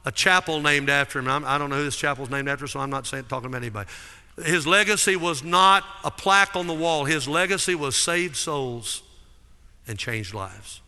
a 0.06 0.12
chapel 0.12 0.60
named 0.60 0.90
after 0.90 1.20
him. 1.20 1.28
I'm, 1.28 1.46
I 1.46 1.60
do 1.60 1.66
not 1.66 1.70
know 1.70 1.76
who 1.76 1.84
this 1.84 1.96
chapel 1.96 2.24
is 2.24 2.32
named 2.32 2.50
after, 2.50 2.66
so 2.66 2.80
I'm 2.80 2.90
not 2.90 3.06
saying, 3.06 3.26
talking 3.26 3.46
about 3.46 3.62
anybody. 3.62 3.88
His 4.44 4.66
legacy 4.66 5.16
was 5.16 5.44
not 5.44 5.84
a 6.04 6.10
plaque 6.10 6.56
on 6.56 6.66
the 6.66 6.74
wall. 6.74 7.06
His 7.06 7.28
legacy 7.28 7.76
was 7.76 7.96
saved 7.96 8.36
souls 8.36 9.04
and 9.88 10.00
changed 10.00 10.34
lives. 10.34 10.82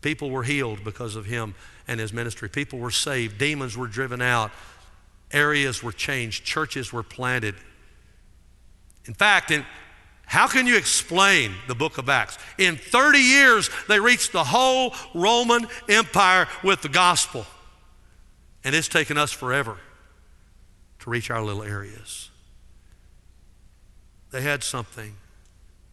People 0.00 0.30
were 0.30 0.44
healed 0.44 0.82
because 0.84 1.16
of 1.16 1.26
him 1.26 1.54
and 1.86 2.00
his 2.00 2.14
ministry. 2.14 2.48
People 2.48 2.78
were 2.78 2.90
saved. 2.90 3.36
Demons 3.36 3.76
were 3.76 3.88
driven 3.88 4.22
out. 4.22 4.52
Areas 5.32 5.82
were 5.82 5.92
changed. 5.92 6.46
Churches 6.46 6.94
were 6.94 7.02
planted. 7.02 7.54
In 9.08 9.14
fact, 9.14 9.50
in, 9.50 9.64
how 10.26 10.46
can 10.46 10.66
you 10.66 10.76
explain 10.76 11.54
the 11.66 11.74
book 11.74 11.96
of 11.96 12.10
Acts? 12.10 12.38
In 12.58 12.76
30 12.76 13.18
years, 13.18 13.70
they 13.88 13.98
reached 13.98 14.32
the 14.32 14.44
whole 14.44 14.94
Roman 15.14 15.66
Empire 15.88 16.46
with 16.62 16.82
the 16.82 16.90
gospel. 16.90 17.46
And 18.62 18.74
it's 18.74 18.86
taken 18.86 19.16
us 19.16 19.32
forever 19.32 19.78
to 20.98 21.10
reach 21.10 21.30
our 21.30 21.42
little 21.42 21.62
areas. 21.62 22.28
They 24.30 24.42
had 24.42 24.62
something. 24.62 25.16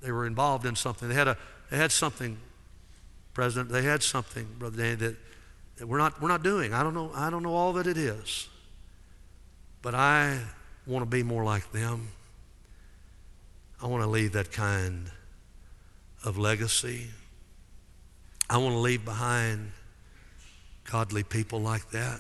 They 0.02 0.12
were 0.12 0.28
involved 0.28 0.66
in 0.66 0.76
something. 0.76 1.08
They 1.08 1.16
had, 1.16 1.30
a, 1.30 1.38
they 1.72 1.78
had 1.78 1.94
something, 1.94 2.38
President, 3.34 3.72
they 3.72 3.84
had 3.84 4.04
something, 4.04 4.46
Brother 4.60 4.78
Danny, 4.78 4.96
that, 4.96 5.16
that 5.78 5.88
we're, 5.88 6.00
not, 6.00 6.22
we're 6.22 6.28
not 6.28 6.44
doing. 6.44 6.74
I 6.74 6.84
don't, 6.84 6.94
know, 6.94 7.12
I 7.16 7.30
don't 7.30 7.44
know 7.44 7.56
all 7.56 7.72
that 7.74 7.88
it 7.88 7.98
is. 7.98 8.50
But 9.82 9.96
I 9.96 10.42
want 10.86 11.04
to 11.04 11.10
be 11.10 11.24
more 11.24 11.46
like 11.46 11.72
them. 11.72 12.10
I 13.86 13.88
want 13.88 14.02
to 14.02 14.10
leave 14.10 14.32
that 14.32 14.52
kind 14.52 15.12
of 16.24 16.40
legacy. 16.40 17.06
I 18.50 18.58
want 18.58 18.74
to 18.74 18.80
leave 18.80 19.06
behind 19.06 19.74
godly 20.90 21.22
people 21.22 21.62
like 21.62 21.92
that. 21.92 22.20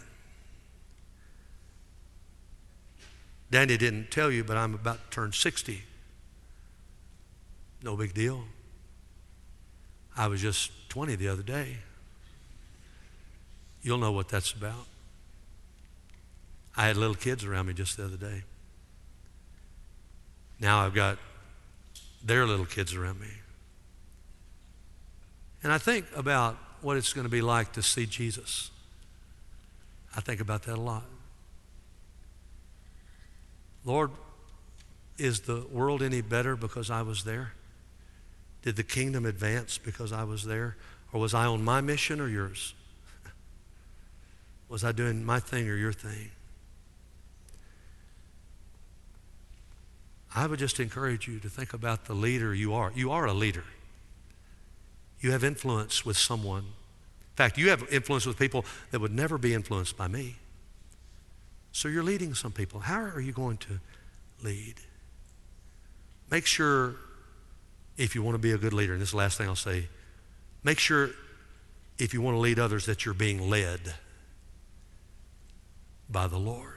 Danny 3.49 3.77
didn't 3.77 4.11
tell 4.11 4.29
you, 4.29 4.43
but 4.43 4.57
I'm 4.57 4.75
about 4.75 5.05
to 5.05 5.15
turn 5.15 5.31
60. 5.31 5.81
No 7.81 7.95
big 7.95 8.13
deal. 8.13 8.43
I 10.15 10.27
was 10.27 10.43
just 10.43 10.69
20 10.89 11.15
the 11.15 11.29
other 11.29 11.41
day. 11.41 11.77
You'll 13.81 13.97
know 13.97 14.11
what 14.11 14.29
that's 14.29 14.51
about. 14.51 14.85
I 16.77 16.85
had 16.85 16.95
little 16.95 17.15
kids 17.15 17.43
around 17.43 17.65
me 17.65 17.73
just 17.73 17.97
the 17.97 18.05
other 18.05 18.17
day. 18.17 18.43
Now 20.59 20.85
I've 20.85 20.93
got 20.93 21.17
their 22.25 22.45
little 22.47 22.65
kids 22.65 22.95
around 22.95 23.21
me. 23.21 23.31
And 25.63 25.71
I 25.71 25.77
think 25.77 26.05
about 26.15 26.57
what 26.81 26.97
it's 26.97 27.13
going 27.13 27.25
to 27.25 27.31
be 27.31 27.41
like 27.41 27.73
to 27.73 27.81
see 27.81 28.05
Jesus. 28.05 28.71
I 30.15 30.21
think 30.21 30.41
about 30.41 30.63
that 30.63 30.77
a 30.77 30.81
lot. 30.81 31.03
Lord, 33.83 34.11
is 35.17 35.41
the 35.41 35.65
world 35.71 36.01
any 36.01 36.21
better 36.21 36.55
because 36.55 36.89
I 36.89 37.03
was 37.03 37.23
there? 37.23 37.53
Did 38.63 38.75
the 38.75 38.83
kingdom 38.83 39.25
advance 39.25 39.77
because 39.77 40.11
I 40.11 40.23
was 40.23 40.43
there? 40.43 40.75
Or 41.13 41.19
was 41.19 41.33
I 41.33 41.45
on 41.45 41.63
my 41.63 41.81
mission 41.81 42.19
or 42.19 42.27
yours? 42.27 42.73
Was 44.69 44.83
I 44.83 44.91
doing 44.91 45.23
my 45.23 45.39
thing 45.39 45.69
or 45.69 45.75
your 45.75 45.93
thing? 45.93 46.31
I 50.35 50.47
would 50.47 50.59
just 50.59 50.81
encourage 50.81 51.27
you 51.27 51.39
to 51.39 51.49
think 51.49 51.73
about 51.73 52.05
the 52.05 52.13
leader 52.13 52.53
you 52.53 52.73
are. 52.73 52.91
You 52.93 53.11
are 53.11 53.25
a 53.25 53.33
leader. 53.33 53.63
You 55.21 55.31
have 55.31 55.45
influence 55.45 56.05
with 56.05 56.17
someone. 56.17 56.63
In 56.63 57.35
fact, 57.35 57.57
you 57.57 57.69
have 57.69 57.87
influence 57.91 58.25
with 58.25 58.37
people 58.37 58.65
that 58.91 58.99
would 58.99 59.13
never 59.13 59.37
be 59.37 59.53
influenced 59.53 59.97
by 59.97 60.07
me. 60.07 60.35
So 61.71 61.87
you're 61.87 62.03
leading 62.03 62.33
some 62.33 62.51
people. 62.51 62.81
How 62.81 63.01
are 63.01 63.21
you 63.21 63.31
going 63.31 63.57
to 63.57 63.79
lead? 64.43 64.75
Make 66.29 66.45
sure, 66.45 66.95
if 67.97 68.13
you 68.13 68.21
want 68.21 68.35
to 68.35 68.39
be 68.39 68.51
a 68.51 68.57
good 68.57 68.73
leader, 68.73 68.93
and 68.93 69.01
this 69.01 69.09
is 69.09 69.11
the 69.11 69.17
last 69.17 69.37
thing 69.37 69.47
I'll 69.47 69.55
say, 69.55 69.87
make 70.63 70.79
sure, 70.79 71.11
if 71.97 72.13
you 72.13 72.21
want 72.21 72.35
to 72.35 72.39
lead 72.39 72.59
others, 72.59 72.85
that 72.87 73.05
you're 73.05 73.13
being 73.13 73.49
led 73.49 73.79
by 76.09 76.27
the 76.27 76.37
Lord. 76.37 76.74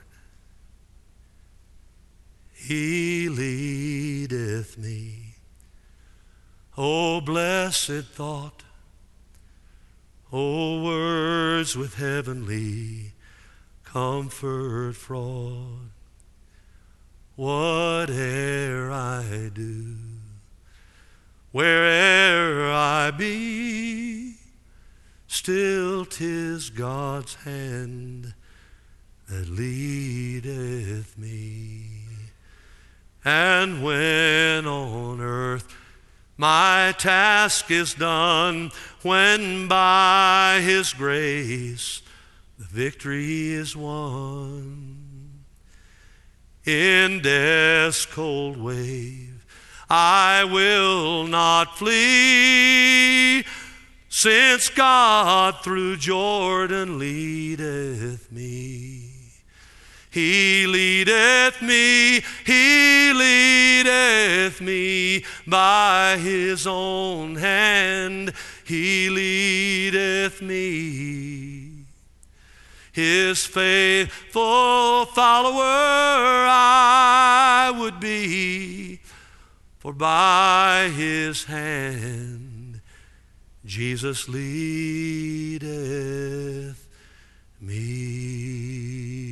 He 2.61 3.29
leadeth 3.29 4.77
me. 4.77 5.37
Oh, 6.77 7.21
blessed 7.21 8.05
thought. 8.13 8.65
Oh, 10.33 10.83
words 10.83 11.77
with 11.77 11.95
heavenly 11.95 13.13
comfort 13.85 14.95
fraught. 14.97 15.93
Whate'er 17.37 18.91
I 18.91 19.51
do, 19.55 19.95
where'er 21.53 22.71
I 22.73 23.13
be, 23.13 24.35
still 25.29 26.05
'tis 26.05 26.71
God's 26.71 27.37
hand 27.37 28.35
that 29.29 29.49
leadeth 29.49 31.17
me. 31.17 31.98
And 33.31 33.83
when 33.83 34.67
on 34.67 35.21
earth 35.21 35.77
my 36.39 36.95
task 36.97 37.71
is 37.71 37.93
done, 37.93 38.71
when 39.03 39.69
by 39.69 40.61
His 40.63 40.95
grace 40.95 42.01
the 42.59 42.65
victory 42.65 43.53
is 43.53 43.77
won, 43.77 45.43
in 46.65 47.21
death's 47.21 48.07
cold 48.07 48.57
wave 48.57 49.45
I 49.91 50.45
will 50.45 51.27
not 51.27 51.77
flee, 51.77 53.45
since 54.09 54.71
God 54.71 55.63
through 55.63 55.99
Jordan 55.99 56.99
leadeth 56.99 58.33
me. 58.33 59.08
He 60.11 60.67
leadeth 60.67 61.61
me, 61.61 62.23
He 62.45 63.13
leadeth 63.13 64.61
me 64.61 65.25
by 65.47 66.19
His 66.19 66.67
own 66.67 67.37
hand. 67.37 68.33
He 68.65 69.11
leadeth 69.11 70.41
me. 70.41 71.85
His 72.93 73.45
faithful 73.47 75.05
follower 75.05 76.47
I 76.51 77.73
would 77.79 78.01
be, 78.01 79.01
for 79.79 79.93
by 79.93 80.91
His 80.97 81.45
hand 81.45 82.81
Jesus 83.65 84.29
leadeth 84.29 85.69
me. 87.61 89.28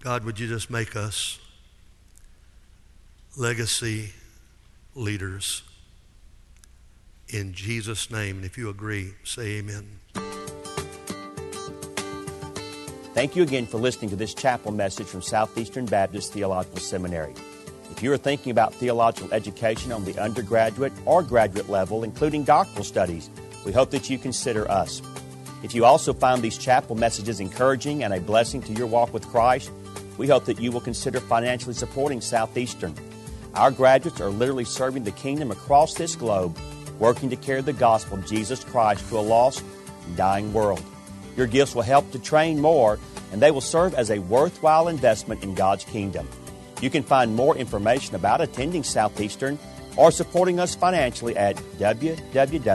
God, 0.00 0.24
would 0.24 0.38
you 0.38 0.46
just 0.46 0.70
make 0.70 0.94
us 0.94 1.40
legacy 3.36 4.10
leaders 4.94 5.62
in 7.28 7.52
Jesus' 7.52 8.08
name? 8.10 8.36
And 8.36 8.44
if 8.44 8.56
you 8.56 8.68
agree, 8.68 9.14
say 9.24 9.58
amen. 9.58 9.98
Thank 13.14 13.34
you 13.34 13.42
again 13.42 13.66
for 13.66 13.78
listening 13.78 14.10
to 14.10 14.16
this 14.16 14.34
chapel 14.34 14.70
message 14.70 15.08
from 15.08 15.20
Southeastern 15.20 15.86
Baptist 15.86 16.32
Theological 16.32 16.78
Seminary. 16.78 17.34
If 17.90 18.00
you 18.00 18.12
are 18.12 18.16
thinking 18.16 18.52
about 18.52 18.72
theological 18.72 19.34
education 19.34 19.90
on 19.90 20.04
the 20.04 20.16
undergraduate 20.20 20.92
or 21.04 21.24
graduate 21.24 21.68
level, 21.68 22.04
including 22.04 22.44
doctoral 22.44 22.84
studies, 22.84 23.28
we 23.66 23.72
hope 23.72 23.90
that 23.90 24.08
you 24.08 24.18
consider 24.18 24.70
us. 24.70 25.02
If 25.64 25.74
you 25.74 25.84
also 25.84 26.12
find 26.12 26.40
these 26.40 26.56
chapel 26.56 26.94
messages 26.94 27.40
encouraging 27.40 28.04
and 28.04 28.14
a 28.14 28.20
blessing 28.20 28.62
to 28.62 28.72
your 28.72 28.86
walk 28.86 29.12
with 29.12 29.26
Christ, 29.26 29.72
we 30.18 30.26
hope 30.26 30.44
that 30.46 30.60
you 30.60 30.70
will 30.72 30.80
consider 30.80 31.20
financially 31.20 31.74
supporting 31.74 32.20
Southeastern. 32.20 32.94
Our 33.54 33.70
graduates 33.70 34.20
are 34.20 34.28
literally 34.28 34.64
serving 34.64 35.04
the 35.04 35.12
kingdom 35.12 35.50
across 35.50 35.94
this 35.94 36.14
globe, 36.16 36.58
working 36.98 37.30
to 37.30 37.36
carry 37.36 37.62
the 37.62 37.72
gospel 37.72 38.18
of 38.18 38.26
Jesus 38.26 38.62
Christ 38.62 39.08
to 39.08 39.18
a 39.18 39.20
lost 39.20 39.64
and 40.04 40.16
dying 40.16 40.52
world. 40.52 40.82
Your 41.36 41.46
gifts 41.46 41.74
will 41.74 41.82
help 41.82 42.10
to 42.10 42.18
train 42.18 42.60
more, 42.60 42.98
and 43.32 43.40
they 43.40 43.52
will 43.52 43.60
serve 43.60 43.94
as 43.94 44.10
a 44.10 44.18
worthwhile 44.18 44.88
investment 44.88 45.44
in 45.44 45.54
God's 45.54 45.84
kingdom. 45.84 46.28
You 46.82 46.90
can 46.90 47.04
find 47.04 47.34
more 47.34 47.56
information 47.56 48.14
about 48.16 48.40
attending 48.40 48.82
Southeastern 48.82 49.58
or 49.96 50.10
supporting 50.10 50.60
us 50.60 50.74
financially 50.74 51.36
at 51.36 51.56
www.sebts.edu. 51.78 52.66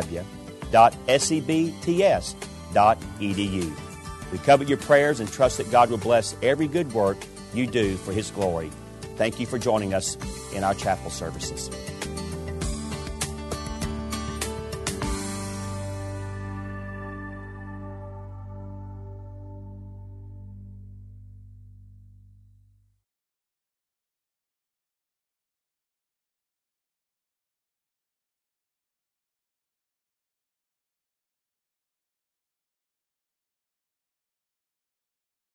We 4.31 4.37
covet 4.39 4.67
your 4.67 4.79
prayers 4.79 5.19
and 5.19 5.31
trust 5.31 5.57
that 5.59 5.69
God 5.71 5.91
will 5.91 5.97
bless 5.99 6.35
every 6.41 6.67
good 6.67 6.91
work 6.93 7.17
you 7.55 7.67
do 7.67 7.97
for 7.97 8.11
His 8.11 8.31
glory. 8.31 8.71
Thank 9.15 9.39
you 9.39 9.45
for 9.45 9.59
joining 9.59 9.93
us 9.93 10.17
in 10.53 10.63
our 10.63 10.73
chapel 10.73 11.11
services. 11.11 11.69